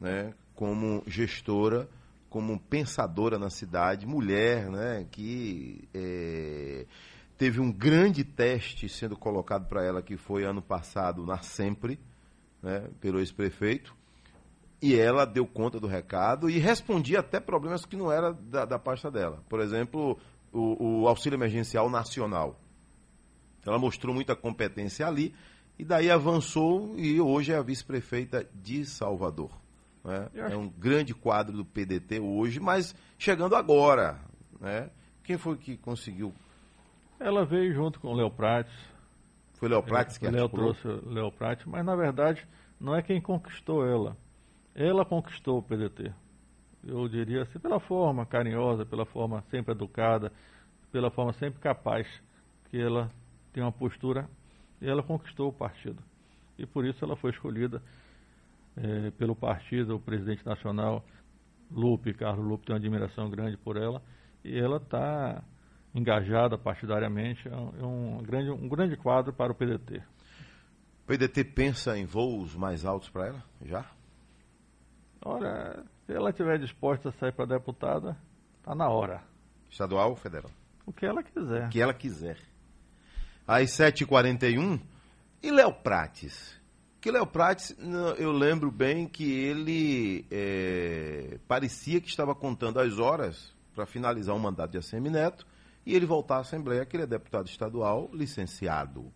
né, 0.00 0.34
como 0.54 1.02
gestora, 1.06 1.88
como 2.28 2.58
pensadora 2.58 3.38
na 3.38 3.50
cidade, 3.50 4.06
mulher, 4.06 4.68
né, 4.70 5.06
que 5.10 5.88
é, 5.94 6.86
teve 7.38 7.60
um 7.60 7.70
grande 7.70 8.24
teste 8.24 8.88
sendo 8.88 9.16
colocado 9.16 9.66
para 9.68 9.84
ela, 9.84 10.02
que 10.02 10.16
foi 10.16 10.44
ano 10.44 10.62
passado 10.62 11.24
na 11.24 11.42
Sempre, 11.42 12.00
né, 12.62 12.88
pelo 13.00 13.20
ex-prefeito. 13.20 13.94
E 14.80 14.98
ela 14.98 15.24
deu 15.24 15.46
conta 15.46 15.78
do 15.78 15.86
recado 15.86 16.50
e 16.50 16.58
respondia 16.58 17.20
até 17.20 17.38
problemas 17.38 17.84
que 17.84 17.96
não 17.96 18.10
era 18.10 18.32
da, 18.32 18.64
da 18.64 18.78
pasta 18.80 19.12
dela. 19.12 19.44
Por 19.48 19.60
exemplo, 19.60 20.18
o, 20.52 21.02
o 21.02 21.08
auxílio 21.08 21.36
emergencial 21.36 21.88
nacional. 21.88 22.60
Ela 23.64 23.78
mostrou 23.78 24.14
muita 24.14 24.34
competência 24.36 25.06
ali 25.06 25.34
e 25.78 25.84
daí 25.84 26.10
avançou 26.10 26.94
e 26.96 27.20
hoje 27.20 27.52
é 27.52 27.56
a 27.56 27.62
vice-prefeita 27.62 28.48
de 28.54 28.84
Salvador. 28.84 29.50
Né? 30.04 30.28
É 30.34 30.56
um 30.56 30.68
grande 30.68 31.14
quadro 31.14 31.56
do 31.56 31.64
PDT 31.64 32.20
hoje, 32.20 32.60
mas 32.60 32.94
chegando 33.16 33.54
agora. 33.54 34.20
Né? 34.60 34.90
Quem 35.24 35.38
foi 35.38 35.56
que 35.56 35.76
conseguiu? 35.76 36.34
Ela 37.18 37.44
veio 37.44 37.72
junto 37.72 38.00
com 38.00 38.08
o 38.08 38.14
Léo 38.14 38.30
Prates. 38.30 38.74
Foi 39.54 39.68
Léo 39.68 39.82
Prates 39.82 40.18
que 40.18 40.28
Léo 40.28 40.48
trouxe 40.48 40.88
o 40.88 41.08
Léo 41.08 41.30
Prates, 41.30 41.64
mas 41.66 41.84
na 41.84 41.94
verdade 41.94 42.46
não 42.80 42.96
é 42.96 43.02
quem 43.02 43.20
conquistou 43.20 43.86
ela. 43.86 44.16
Ela 44.74 45.04
conquistou 45.04 45.58
o 45.58 45.62
PDT. 45.62 46.12
Eu 46.84 47.08
diria 47.08 47.42
assim, 47.42 47.58
pela 47.58 47.78
forma 47.78 48.26
carinhosa, 48.26 48.84
pela 48.84 49.06
forma 49.06 49.42
sempre 49.50 49.72
educada, 49.72 50.32
pela 50.90 51.10
forma 51.10 51.32
sempre 51.34 51.60
capaz 51.60 52.06
que 52.70 52.80
ela 52.80 53.10
tem 53.52 53.62
uma 53.62 53.72
postura 53.72 54.28
e 54.80 54.88
ela 54.88 55.02
conquistou 55.02 55.48
o 55.48 55.52
partido. 55.52 56.02
E 56.58 56.66
por 56.66 56.84
isso 56.84 57.04
ela 57.04 57.16
foi 57.16 57.30
escolhida 57.30 57.82
é, 58.76 59.10
pelo 59.12 59.36
partido, 59.36 59.96
o 59.96 60.00
presidente 60.00 60.44
nacional, 60.44 61.04
Lupe, 61.70 62.12
Carlos 62.14 62.46
Lupe, 62.46 62.66
tem 62.66 62.74
uma 62.74 62.78
admiração 62.78 63.30
grande 63.30 63.56
por 63.56 63.76
ela, 63.76 64.02
e 64.44 64.58
ela 64.58 64.76
está 64.76 65.42
engajada 65.94 66.58
partidariamente, 66.58 67.48
é 67.48 67.56
um, 67.56 67.72
é 67.78 67.84
um, 67.84 68.22
grande, 68.22 68.50
um 68.50 68.68
grande 68.68 68.96
quadro 68.96 69.32
para 69.32 69.52
o 69.52 69.54
PDT. 69.54 70.02
O 71.02 71.06
PDT 71.06 71.44
pensa 71.44 71.98
em 71.98 72.04
voos 72.04 72.54
mais 72.54 72.84
altos 72.84 73.08
para 73.08 73.26
ela, 73.28 73.44
já? 73.62 73.84
Olha, 75.24 75.84
se 76.12 76.16
ela 76.16 76.30
estiver 76.30 76.58
disposta 76.58 77.08
a 77.08 77.12
sair 77.12 77.32
para 77.32 77.46
deputada, 77.46 78.16
está 78.58 78.74
na 78.74 78.88
hora. 78.88 79.22
Estadual 79.70 80.10
ou 80.10 80.16
federal? 80.16 80.50
O 80.84 80.92
que 80.92 81.06
ela 81.06 81.22
quiser. 81.22 81.66
O 81.66 81.70
que 81.70 81.80
ela 81.80 81.94
quiser 81.94 82.36
às 83.46 83.70
7h41. 83.70 84.80
E 85.42 85.50
Léo 85.50 85.72
Prates? 85.72 86.60
Que 87.00 87.10
Léo 87.10 87.26
Prates, 87.26 87.74
eu 88.18 88.30
lembro 88.30 88.70
bem 88.70 89.08
que 89.08 89.24
ele 89.24 90.24
é, 90.30 91.38
parecia 91.48 92.00
que 92.00 92.08
estava 92.08 92.34
contando 92.34 92.78
as 92.78 92.98
horas 92.98 93.52
para 93.74 93.84
finalizar 93.86 94.36
o 94.36 94.38
mandato 94.38 94.70
de 94.70 94.78
ACM 94.78 95.10
Neto 95.10 95.44
e 95.84 95.96
ele 95.96 96.06
voltar 96.06 96.36
à 96.36 96.40
Assembleia, 96.40 96.84
que 96.84 96.94
ele 96.94 97.02
é 97.02 97.06
deputado 97.06 97.48
estadual 97.48 98.08
licenciado. 98.12 99.12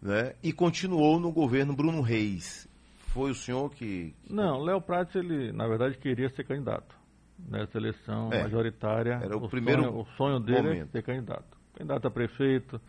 Né? 0.00 0.34
E 0.42 0.52
continuou 0.52 1.20
no 1.20 1.30
governo 1.30 1.76
Bruno 1.76 2.00
Reis. 2.00 2.66
Foi 3.12 3.30
o 3.30 3.34
senhor 3.34 3.70
que. 3.70 4.14
Não, 4.28 4.58
Léo 4.58 4.80
Prates, 4.80 5.14
ele, 5.16 5.52
na 5.52 5.66
verdade, 5.66 5.98
queria 5.98 6.28
ser 6.30 6.44
candidato. 6.44 6.94
Nessa 7.38 7.76
eleição 7.76 8.32
é, 8.32 8.42
majoritária. 8.42 9.20
Era 9.22 9.36
o, 9.36 9.44
o 9.44 9.48
primeiro. 9.48 9.82
Sonho, 9.82 10.00
o 10.00 10.04
sonho 10.16 10.40
dele 10.40 10.62
momento. 10.62 10.88
é 10.88 10.92
ser 10.92 11.02
candidato. 11.02 11.58
Candidato 11.74 12.06
a 12.06 12.10
prefeito 12.10 12.80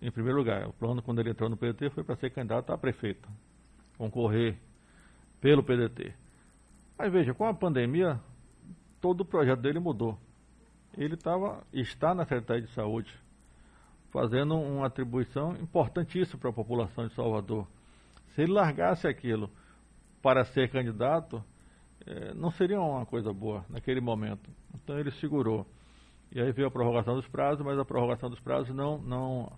em 0.00 0.10
primeiro 0.10 0.38
lugar, 0.38 0.66
o 0.68 0.72
plano, 0.72 1.02
quando 1.02 1.20
ele 1.20 1.30
entrou 1.30 1.48
no 1.48 1.56
PDT, 1.56 1.90
foi 1.90 2.04
para 2.04 2.16
ser 2.16 2.30
candidato 2.30 2.70
a 2.70 2.76
prefeito, 2.76 3.28
concorrer 3.96 4.58
pelo 5.40 5.62
PDT. 5.62 6.12
Mas 6.98 7.12
veja, 7.12 7.32
com 7.32 7.46
a 7.46 7.54
pandemia, 7.54 8.20
todo 9.00 9.22
o 9.22 9.24
projeto 9.24 9.60
dele 9.60 9.78
mudou. 9.78 10.18
Ele 10.96 11.14
estava, 11.14 11.64
está 11.72 12.14
na 12.14 12.24
Secretaria 12.24 12.62
de 12.62 12.72
Saúde, 12.72 13.12
fazendo 14.10 14.54
uma 14.56 14.86
atribuição 14.86 15.56
importantíssima 15.56 16.38
para 16.38 16.50
a 16.50 16.54
população 16.54 17.06
de 17.06 17.14
Salvador. 17.14 17.66
Se 18.36 18.42
ele 18.42 18.52
largasse 18.52 19.08
aquilo 19.08 19.50
para 20.22 20.44
ser 20.44 20.70
candidato, 20.70 21.42
eh, 22.06 22.34
não 22.34 22.50
seria 22.50 22.78
uma 22.78 23.06
coisa 23.06 23.32
boa 23.32 23.64
naquele 23.68 24.00
momento. 24.00 24.50
Então 24.74 24.98
ele 24.98 25.10
segurou. 25.12 25.66
E 26.30 26.38
aí 26.38 26.52
veio 26.52 26.68
a 26.68 26.70
prorrogação 26.70 27.14
dos 27.14 27.26
prazos, 27.26 27.64
mas 27.64 27.78
a 27.78 27.84
prorrogação 27.84 28.28
dos 28.28 28.38
prazos 28.38 28.76
não, 28.76 28.98
não 28.98 29.50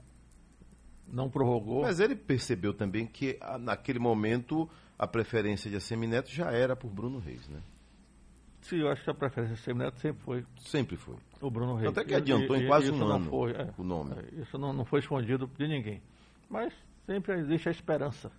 não 1.08 1.28
prorrogou. 1.28 1.82
Mas 1.82 1.98
ele 1.98 2.14
percebeu 2.14 2.72
também 2.72 3.04
que 3.04 3.36
naquele 3.58 3.98
momento 3.98 4.70
a 4.96 5.08
preferência 5.08 5.68
de 5.68 5.76
Assemineto 5.76 6.30
já 6.30 6.52
era 6.52 6.76
por 6.76 6.88
Bruno 6.90 7.18
Reis, 7.18 7.48
né? 7.48 7.60
Sim, 8.60 8.78
eu 8.80 8.88
acho 8.90 9.02
que 9.02 9.10
a 9.10 9.14
preferência 9.14 9.56
de 9.56 9.60
Assemineto 9.60 9.98
sempre 9.98 10.22
foi. 10.22 10.46
Sempre 10.60 10.96
foi. 10.96 11.16
O 11.40 11.50
Bruno 11.50 11.74
Reis. 11.74 11.90
Até 11.90 12.04
que 12.04 12.14
adiantou 12.14 12.56
e, 12.56 12.62
em 12.62 12.66
quase 12.68 12.92
um 12.92 13.02
ano 13.02 13.28
foi, 13.28 13.52
é, 13.52 13.72
o 13.76 13.82
nome. 13.82 14.12
É, 14.12 14.40
isso 14.40 14.56
não, 14.56 14.72
não 14.72 14.84
foi 14.84 15.00
escondido 15.00 15.50
de 15.58 15.66
ninguém. 15.66 16.00
Mas 16.48 16.72
sempre 17.06 17.40
existe 17.40 17.68
a 17.68 17.72
esperança. 17.72 18.30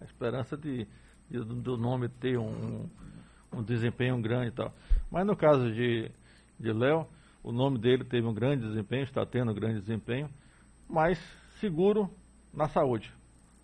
A 0.00 0.04
esperança 0.04 0.56
de, 0.56 0.86
de 1.28 1.44
do 1.44 1.76
nome 1.76 2.08
ter 2.08 2.38
um, 2.38 2.88
um 3.52 3.62
desempenho 3.62 4.20
grande 4.20 4.48
e 4.48 4.52
tal. 4.52 4.72
Mas 5.10 5.26
no 5.26 5.36
caso 5.36 5.72
de, 5.72 6.10
de 6.58 6.72
Léo, 6.72 7.06
o 7.42 7.52
nome 7.52 7.78
dele 7.78 8.04
teve 8.04 8.26
um 8.26 8.34
grande 8.34 8.66
desempenho, 8.66 9.04
está 9.04 9.24
tendo 9.24 9.50
um 9.50 9.54
grande 9.54 9.80
desempenho, 9.80 10.28
mas 10.88 11.18
seguro 11.58 12.10
na 12.52 12.68
saúde. 12.68 13.12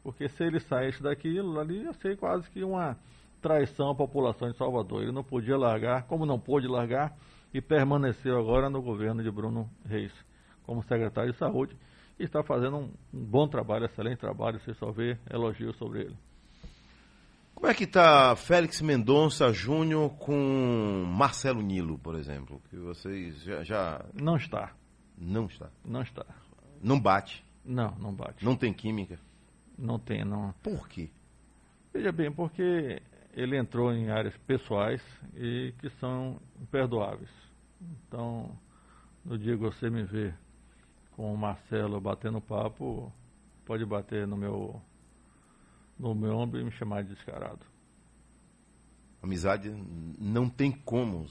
Porque 0.03 0.29
se 0.29 0.44
ele 0.44 0.61
saísse 0.61 1.03
daquilo 1.03 1.59
ali, 1.59 1.83
ia 1.83 1.92
ser 1.94 2.16
quase 2.16 2.49
que 2.51 2.62
uma 2.62 2.96
traição 3.40 3.90
à 3.90 3.94
população 3.94 4.51
de 4.51 4.57
Salvador. 4.57 5.03
Ele 5.03 5.12
não 5.12 5.25
podia 5.25 5.57
largar, 5.57 6.05
como 6.05 6.25
não 6.25 6.38
pôde 6.38 6.66
largar, 6.66 7.16
e 7.53 7.61
permaneceu 7.61 8.38
agora 8.38 8.68
no 8.68 8.83
governo 8.83 9.22
de 9.22 9.31
Bruno 9.31 9.68
Reis, 9.85 10.12
como 10.64 10.83
secretário 10.83 11.33
de 11.33 11.38
saúde, 11.38 11.77
e 12.18 12.24
está 12.24 12.42
fazendo 12.42 12.76
um, 12.76 12.92
um 13.12 13.24
bom 13.24 13.46
trabalho, 13.46 13.87
excelente 13.87 14.18
trabalho, 14.18 14.61
se 14.61 14.74
só 14.74 14.90
vê 14.90 15.18
elogios 15.31 15.76
sobre 15.76 16.00
ele. 16.02 16.16
Como 17.55 17.68
é 17.68 17.74
que 17.74 17.85
está 17.85 18.37
Félix 18.37 18.83
Mendonça 18.83 19.50
Júnior 19.50 20.11
com 20.18 21.05
Marcelo 21.07 21.62
Nilo, 21.62 21.98
por 21.98 22.14
exemplo? 22.14 22.61
Que 22.68 22.76
vocês 22.76 23.42
já, 23.42 23.64
já. 23.64 24.05
Não 24.12 24.37
está. 24.37 24.72
Não 25.16 25.46
está. 25.46 25.70
Não 25.83 26.02
está. 26.02 26.26
Não 26.83 27.00
bate. 27.00 27.42
Não, 27.64 27.96
não 27.98 28.14
bate. 28.14 28.44
Não 28.44 28.55
tem 28.55 28.74
química? 28.74 29.18
Não 29.79 29.98
tem, 29.98 30.22
não. 30.22 30.52
Por 30.62 30.87
quê? 30.87 31.11
Veja 31.94 32.12
bem, 32.12 32.31
porque 32.31 33.00
ele 33.33 33.57
entrou 33.59 33.90
em 33.92 34.11
áreas 34.11 34.37
pessoais 34.46 35.02
e 35.35 35.72
que 35.79 35.88
são 35.98 36.38
imperdoáveis. 36.61 37.31
Então, 37.81 38.55
no 39.24 39.38
dia 39.38 39.57
que 39.57 39.62
você 39.62 39.88
me 39.88 40.05
vê 40.05 40.33
com 41.16 41.33
o 41.33 41.37
Marcelo 41.37 42.00
batendo 42.00 42.40
papo, 42.40 43.12
pode 43.64 43.85
bater 43.85 44.26
no 44.26 44.37
meu 44.37 44.81
no 45.98 46.14
meu 46.14 46.37
ombro 46.37 46.61
e 46.61 46.64
me 46.64 46.70
chamar 46.70 47.02
de 47.02 47.14
descarado. 47.14 47.64
Amizade 49.22 49.74
não 50.18 50.48
tem 50.48 50.70
como. 50.70 51.26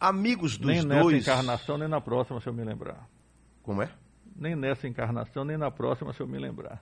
amigos 0.00 0.58
dos 0.58 0.66
nem 0.66 0.86
dois. 0.86 1.06
Nem 1.06 1.14
nessa 1.14 1.30
encarnação, 1.30 1.78
nem 1.78 1.88
na 1.88 2.00
próxima, 2.00 2.40
se 2.40 2.48
eu 2.48 2.52
me 2.52 2.64
lembrar. 2.64 3.08
Como 3.62 3.80
é? 3.80 3.90
nem 4.38 4.54
nessa 4.54 4.86
encarnação, 4.86 5.44
nem 5.44 5.56
na 5.56 5.70
próxima, 5.70 6.12
se 6.12 6.20
eu 6.20 6.26
me 6.26 6.38
lembrar. 6.38 6.80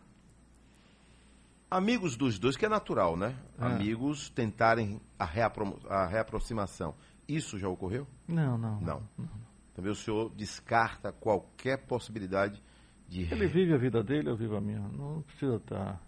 Amigos 1.71 2.17
dos 2.17 2.39
dois, 2.39 2.57
que 2.57 2.67
é 2.67 2.69
natural, 2.69 3.17
né? 3.17 3.35
É. 3.59 3.65
Amigos 3.65 4.29
tentarem 4.31 5.01
a, 5.19 5.25
reapro 5.25 5.81
a 5.89 6.07
reaproximação. 6.07 6.95
Isso 7.27 7.59
já 7.59 7.69
ocorreu? 7.69 8.07
Não, 8.29 8.57
não. 8.57 8.81
Não. 8.81 9.09
não. 9.19 9.46
Também 9.77 9.93
o 9.93 9.95
senhor 9.95 10.35
descarta 10.35 11.13
qualquer 11.13 11.77
possibilidade 11.87 12.63
de. 13.07 13.31
Ele 13.31 13.47
vive 13.47 13.75
a 13.75 13.77
vida 13.77 14.03
dele, 14.03 14.31
eu 14.31 14.35
vivo 14.35 14.57
a 14.57 14.61
minha. 14.61 14.81
Não 14.81 15.21
precisa 15.21 15.61
tá, 15.61 16.01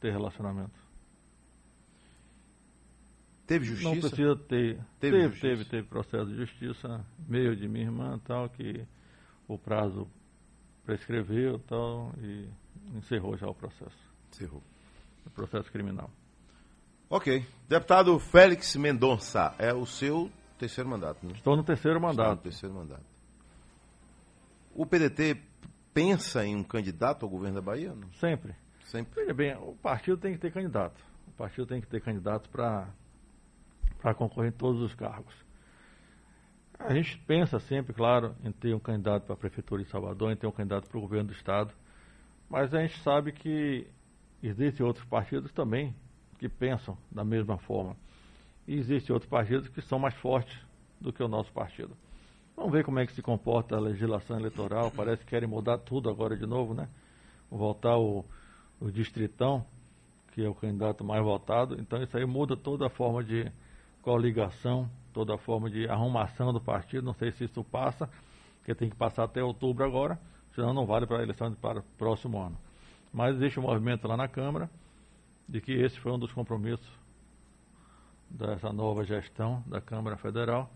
ter 0.00 0.10
relacionamento. 0.10 0.82
Teve 3.46 3.66
justiça? 3.66 3.90
Não 3.90 4.00
precisa 4.00 4.34
ter. 4.34 4.78
Teve, 4.98 5.28
teve, 5.28 5.40
teve, 5.40 5.64
teve, 5.66 5.88
processo 5.88 6.24
de 6.24 6.36
justiça, 6.36 7.04
meio 7.28 7.54
de 7.54 7.68
minha 7.68 7.84
irmã 7.84 8.18
tal, 8.24 8.48
que 8.48 8.86
o 9.46 9.58
prazo 9.58 10.08
prescreveu 10.86 11.58
tal, 11.68 12.14
e 12.22 12.48
encerrou 12.96 13.36
já 13.36 13.46
o 13.46 13.54
processo. 13.54 14.10
Encerrou. 14.32 14.62
O 15.26 15.30
processo 15.30 15.70
criminal. 15.70 16.10
Ok. 17.10 17.44
Deputado 17.68 18.18
Félix 18.18 18.74
Mendonça, 18.76 19.54
é 19.58 19.74
o 19.74 19.84
seu 19.84 20.30
terceiro 20.64 20.88
mandato, 20.88 21.26
né? 21.26 21.32
Estou 21.34 21.56
no 21.56 21.62
terceiro 21.62 22.00
mandato. 22.00 22.20
Estou 22.20 22.36
no 22.36 22.42
terceiro 22.42 22.74
mandato. 22.74 23.04
O 24.74 24.86
PDT 24.86 25.40
pensa 25.92 26.44
em 26.44 26.56
um 26.56 26.64
candidato 26.64 27.24
ao 27.24 27.30
governo 27.30 27.56
da 27.56 27.60
Bahia? 27.60 27.94
Não? 27.94 28.10
Sempre. 28.14 28.54
Sempre. 28.84 29.14
Veja 29.14 29.34
bem, 29.34 29.54
o 29.56 29.74
partido 29.74 30.16
tem 30.16 30.32
que 30.32 30.38
ter 30.38 30.52
candidato. 30.52 31.00
O 31.28 31.32
partido 31.32 31.66
tem 31.66 31.80
que 31.80 31.86
ter 31.86 32.00
candidato 32.00 32.48
para 32.50 32.88
concorrer 34.14 34.50
em 34.50 34.56
todos 34.56 34.80
os 34.80 34.94
cargos. 34.94 35.34
A 36.78 36.92
gente 36.92 37.18
pensa 37.26 37.60
sempre, 37.60 37.92
claro, 37.92 38.34
em 38.42 38.50
ter 38.50 38.74
um 38.74 38.80
candidato 38.80 39.24
para 39.24 39.34
a 39.34 39.38
Prefeitura 39.38 39.82
de 39.82 39.88
Salvador, 39.90 40.32
em 40.32 40.36
ter 40.36 40.46
um 40.46 40.52
candidato 40.52 40.88
para 40.88 40.98
o 40.98 41.00
governo 41.00 41.28
do 41.28 41.34
Estado, 41.34 41.72
mas 42.48 42.74
a 42.74 42.80
gente 42.80 42.98
sabe 43.00 43.32
que 43.32 43.86
existem 44.42 44.84
outros 44.84 45.04
partidos 45.06 45.52
também 45.52 45.94
que 46.38 46.48
pensam 46.48 46.98
da 47.10 47.24
mesma 47.24 47.58
forma. 47.58 47.96
E 48.66 48.74
existem 48.74 49.12
outros 49.12 49.30
partidos 49.30 49.68
que 49.68 49.82
são 49.82 49.98
mais 49.98 50.14
fortes 50.14 50.58
do 51.00 51.12
que 51.12 51.22
o 51.22 51.28
nosso 51.28 51.52
partido. 51.52 51.96
Vamos 52.56 52.72
ver 52.72 52.84
como 52.84 52.98
é 52.98 53.06
que 53.06 53.12
se 53.12 53.22
comporta 53.22 53.76
a 53.76 53.80
legislação 53.80 54.38
eleitoral. 54.38 54.90
Parece 54.90 55.24
que 55.24 55.30
querem 55.30 55.48
mudar 55.48 55.78
tudo 55.78 56.08
agora 56.08 56.36
de 56.36 56.46
novo, 56.46 56.72
né? 56.72 56.88
Voltar 57.50 57.98
o, 57.98 58.24
o 58.80 58.90
distritão, 58.90 59.66
que 60.32 60.44
é 60.44 60.48
o 60.48 60.54
candidato 60.54 61.04
mais 61.04 61.22
votado. 61.22 61.78
Então 61.80 62.02
isso 62.02 62.16
aí 62.16 62.24
muda 62.24 62.56
toda 62.56 62.86
a 62.86 62.90
forma 62.90 63.22
de 63.24 63.50
coligação, 64.02 64.88
toda 65.12 65.34
a 65.34 65.38
forma 65.38 65.68
de 65.68 65.88
arrumação 65.88 66.52
do 66.52 66.60
partido. 66.60 67.04
Não 67.04 67.14
sei 67.14 67.32
se 67.32 67.44
isso 67.44 67.62
passa, 67.64 68.08
porque 68.58 68.74
tem 68.74 68.88
que 68.88 68.96
passar 68.96 69.24
até 69.24 69.42
outubro 69.42 69.84
agora, 69.84 70.18
senão 70.54 70.72
não 70.72 70.86
vale 70.86 71.06
para 71.06 71.18
a 71.18 71.22
eleição 71.22 71.52
para 71.54 71.80
o 71.80 71.82
próximo 71.98 72.40
ano. 72.40 72.56
Mas 73.12 73.36
existe 73.36 73.58
um 73.58 73.64
movimento 73.64 74.06
lá 74.06 74.16
na 74.16 74.28
Câmara 74.28 74.70
de 75.48 75.60
que 75.60 75.72
esse 75.72 75.98
foi 76.00 76.12
um 76.12 76.18
dos 76.18 76.32
compromissos 76.32 77.03
dessa 78.28 78.72
nova 78.72 79.04
gestão 79.04 79.62
da 79.66 79.80
Câmara 79.80 80.16
Federal, 80.16 80.70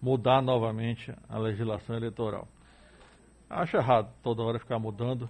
mudar 0.00 0.42
novamente 0.42 1.14
a 1.28 1.38
legislação 1.38 1.96
eleitoral. 1.96 2.48
Acho 3.48 3.76
errado 3.76 4.12
toda 4.22 4.42
hora 4.42 4.58
ficar 4.58 4.78
mudando, 4.78 5.28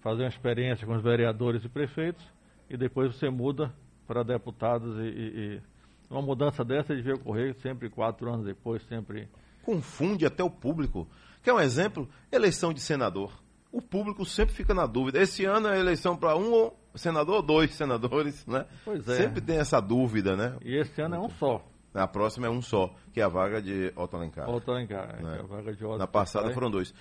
fazer 0.00 0.22
uma 0.22 0.28
experiência 0.28 0.86
com 0.86 0.94
os 0.94 1.02
vereadores 1.02 1.64
e 1.64 1.68
prefeitos 1.68 2.24
e 2.68 2.76
depois 2.76 3.14
você 3.14 3.30
muda 3.30 3.72
para 4.06 4.22
deputados 4.22 4.98
e, 4.98 5.08
e, 5.08 5.54
e 5.56 5.62
uma 6.08 6.22
mudança 6.22 6.64
dessa 6.64 6.94
devia 6.94 7.14
ocorrer 7.14 7.54
sempre 7.60 7.90
quatro 7.90 8.32
anos 8.32 8.46
depois, 8.46 8.82
sempre. 8.86 9.28
Confunde 9.62 10.24
até 10.24 10.42
o 10.44 10.50
público. 10.50 11.08
Quer 11.42 11.52
um 11.52 11.60
exemplo? 11.60 12.08
Eleição 12.30 12.72
de 12.72 12.80
senador. 12.80 13.32
O 13.72 13.82
público 13.82 14.24
sempre 14.24 14.54
fica 14.54 14.72
na 14.72 14.86
dúvida. 14.86 15.20
Esse 15.20 15.44
ano 15.44 15.68
é 15.68 15.78
eleição 15.78 16.16
para 16.16 16.36
um 16.36 16.70
senador 16.96 17.36
ou 17.36 17.42
dois 17.42 17.74
senadores, 17.74 18.46
né? 18.46 18.66
Pois 18.84 19.06
é. 19.08 19.16
Sempre 19.16 19.40
tem 19.40 19.58
essa 19.58 19.80
dúvida, 19.80 20.36
né? 20.36 20.56
E 20.64 20.76
esse 20.76 21.00
ano 21.00 21.16
é 21.16 21.18
um 21.18 21.28
só. 21.30 21.64
Na 21.94 22.06
próxima 22.06 22.46
é 22.46 22.50
um 22.50 22.60
só, 22.60 22.94
que 23.12 23.20
é 23.20 23.24
a 23.24 23.28
vaga 23.28 23.60
de 23.62 23.92
Otto 23.96 24.16
Alencar. 24.16 24.48
Otto 24.50 24.70
Alencar, 24.70 25.22
Né? 25.22 25.36
é 25.38 25.40
a 25.40 25.42
vaga 25.44 25.74
de 25.74 25.84
Otto 25.84 25.98
Na 25.98 26.06
passada 26.06 26.50
foram 26.52 26.70
dois. 26.70 26.92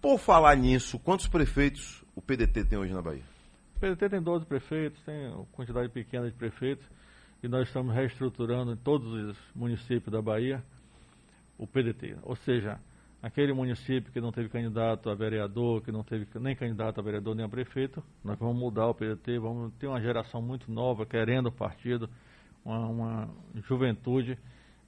Por 0.00 0.18
falar 0.18 0.54
nisso, 0.56 0.98
quantos 1.00 1.26
prefeitos 1.26 2.04
o 2.14 2.22
PDT 2.22 2.64
tem 2.64 2.78
hoje 2.78 2.92
na 2.92 3.02
Bahia? 3.02 3.24
O 3.76 3.80
PDT 3.80 4.08
tem 4.08 4.22
12 4.22 4.46
prefeitos, 4.46 5.00
tem 5.02 5.28
uma 5.28 5.44
quantidade 5.46 5.88
pequena 5.88 6.30
de 6.30 6.36
prefeitos, 6.36 6.86
e 7.42 7.48
nós 7.48 7.66
estamos 7.66 7.94
reestruturando 7.94 8.72
em 8.72 8.76
todos 8.76 9.12
os 9.12 9.36
municípios 9.54 10.12
da 10.12 10.22
Bahia 10.22 10.62
o 11.58 11.66
PDT. 11.66 12.16
Ou 12.22 12.36
seja, 12.36 12.78
aquele 13.22 13.52
município 13.52 14.12
que 14.12 14.20
não 14.20 14.30
teve 14.30 14.48
candidato 14.48 15.10
a 15.10 15.14
vereador, 15.14 15.82
que 15.82 15.90
não 15.90 16.02
teve 16.02 16.26
nem 16.38 16.54
candidato 16.54 17.00
a 17.00 17.02
vereador 17.02 17.34
nem 17.34 17.44
a 17.44 17.48
prefeito, 17.48 18.02
nós 18.22 18.38
vamos 18.38 18.56
mudar 18.56 18.86
o 18.86 18.94
PDT, 18.94 19.38
vamos 19.38 19.72
ter 19.74 19.86
uma 19.86 20.00
geração 20.00 20.40
muito 20.40 20.70
nova 20.70 21.04
querendo 21.06 21.46
o 21.46 21.52
partido, 21.52 22.08
uma, 22.64 22.86
uma 22.86 23.28
juventude 23.66 24.38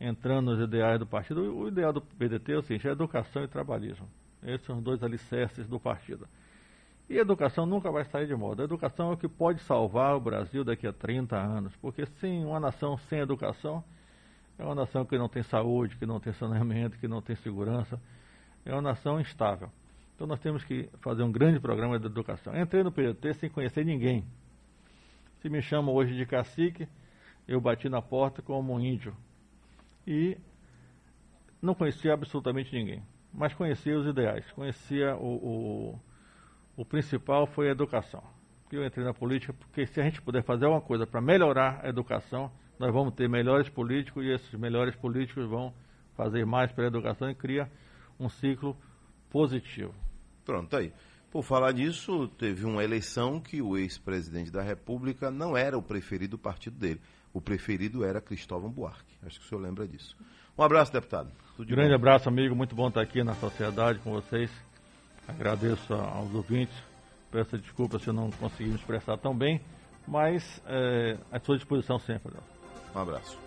entrando 0.01 0.53
nos 0.53 0.61
ideais 0.61 0.99
do 0.99 1.07
partido. 1.07 1.43
O, 1.55 1.69
ideal 1.69 1.93
do 1.93 2.01
PDT 2.01 2.53
é 2.53 2.59
o 2.59 2.63
seguinte, 2.63 2.89
é 2.89 2.93
educação 2.93 3.43
e 3.43 3.49
trabalhismo. 3.49 4.09
Esses 4.43 4.67
são 4.67 4.79
os 4.79 4.85
dois 4.85 5.03
alicerces 5.03 5.67
do 5.67 5.81
partido. 5.81 6.29
E 7.09 7.17
educação 7.17 7.65
nunca 7.65 7.91
vai 7.91 8.05
sair 8.05 8.27
de 8.27 8.35
moda. 8.35 8.63
A 8.63 8.65
educação 8.65 9.11
é 9.11 9.15
o 9.15 9.17
que 9.17 9.27
pode 9.27 9.61
salvar 9.63 10.15
o 10.15 10.21
Brasil 10.21 10.63
daqui 10.63 10.87
a 10.87 10.93
30 10.93 11.37
anos, 11.37 11.75
porque 11.77 12.05
sem 12.21 12.45
uma 12.45 12.61
nação 12.61 12.99
sem 13.09 13.21
educação 13.21 13.83
é 14.59 14.65
uma 14.65 14.75
nação 14.75 15.05
que 15.05 15.17
não 15.17 15.29
tem 15.29 15.43
saúde, 15.43 15.97
que 15.97 16.05
não 16.05 16.19
tem 16.19 16.33
saneamento, 16.33 16.99
que 16.99 17.07
não 17.07 17.23
tem 17.23 17.37
segurança, 17.37 18.01
é 18.65 18.73
uma 18.73 18.83
nação 18.83 19.21
instável. 19.21 19.71
Então 20.15 20.27
nós 20.27 20.41
temos 20.41 20.65
que 20.65 20.89
fazer 21.01 21.23
um 21.23 21.31
grande 21.31 21.61
programa 21.61 21.99
de 21.99 22.07
educação. 22.07 22.57
Entrei 22.61 22.83
no 22.83 22.91
PDT 22.91 23.35
sem 23.35 23.49
conhecer 23.49 23.85
ninguém. 23.85 24.25
Se 25.41 25.49
me 25.49 25.63
chamam 25.63 25.95
hoje 25.95 26.17
de 26.17 26.27
cacique, 26.27 26.89
eu 27.47 27.61
bati 27.61 27.89
na 27.89 28.03
porta 28.03 28.43
como 28.43 28.75
um 28.75 28.81
índio. 28.81 29.17
E 30.07 30.37
não 31.63 31.75
conhecia 31.75 32.13
absolutamente 32.13 32.75
ninguém, 32.75 33.03
mas 33.33 33.55
conhecia 33.55 33.97
os 33.97 34.07
ideais, 34.07 34.51
conhecia 34.53 35.15
o, 35.17 35.93
o 35.95 35.99
o 36.79 36.85
principal 36.85 37.45
foi 37.45 37.69
a 37.69 37.73
educação. 37.73 38.23
Eu 38.71 38.87
entrei 38.87 39.05
na 39.05 39.13
política 39.13 39.53
porque 39.53 39.85
se 39.85 40.01
a 40.01 40.05
gente 40.05 40.23
puder 40.23 40.45
fazer 40.45 40.67
alguma 40.67 40.81
coisa 40.81 41.05
para 41.05 41.21
melhorar 41.21 41.81
a 41.83 41.89
educação, 41.89 42.53
nós 42.79 42.93
vamos 42.93 43.15
ter 43.15 43.29
melhores 43.29 43.69
políticos 43.69 44.25
e 44.25 44.31
esses 44.31 44.53
melhores 44.55 44.95
políticos 44.97 45.49
vão 45.49 45.73
fazer 46.17 46.45
mais 46.45 46.71
pela 46.73 46.89
educação 46.89 47.31
e 47.31 47.35
cria 47.35 47.71
um 48.19 48.29
ciclo 48.29 48.77
positivo. 49.31 49.95
Pronto, 50.45 50.69
tá 50.69 50.79
aí. 50.79 50.93
Por 51.31 51.43
falar 51.43 51.73
nisso, 51.73 52.27
teve 52.39 52.65
uma 52.65 52.83
eleição 52.83 53.39
que 53.41 53.61
o 53.61 53.77
ex-presidente 53.77 54.51
da 54.51 54.63
República 54.63 55.31
não 55.31 55.57
era 55.57 55.77
o 55.77 55.83
preferido 55.83 56.33
do 56.37 56.39
partido 56.39 56.79
dele. 56.79 57.01
O 57.35 57.41
preferido 57.41 58.03
era 58.03 58.21
Cristóvão 58.21 58.71
Buarque. 58.71 59.15
Acho 59.23 59.39
que 59.39 59.45
o 59.45 59.49
senhor 59.49 59.61
lembra 59.61 59.87
disso. 59.87 60.17
Um 60.57 60.63
abraço, 60.63 60.93
deputado. 60.93 61.31
Tudo 61.55 61.67
de 61.67 61.75
Grande 61.75 61.91
bom. 61.91 61.97
abraço, 61.97 62.29
amigo. 62.29 62.57
Muito 62.57 62.75
bom 62.75 62.89
estar 62.89 63.03
aqui 63.03 63.23
na 63.23 63.35
sociedade 63.35 63.99
com 63.99 64.11
vocês. 64.11 64.51
Agradeço 65.29 65.93
aos 65.93 66.35
ouvintes. 66.35 66.77
Peço 67.31 67.59
desculpa 67.59 67.99
se 67.99 68.09
eu 68.09 68.15
não 68.15 68.31
consegui 68.31 68.71
me 68.71 68.77
expressar 68.77 69.19
tão 69.19 69.37
bem, 69.37 69.61
mas 70.07 70.63
é, 70.67 71.19
à 71.31 71.39
sua 71.39 71.57
disposição 71.57 71.99
sempre. 71.99 72.33
Um 72.99 73.03
abraço. 73.03 73.37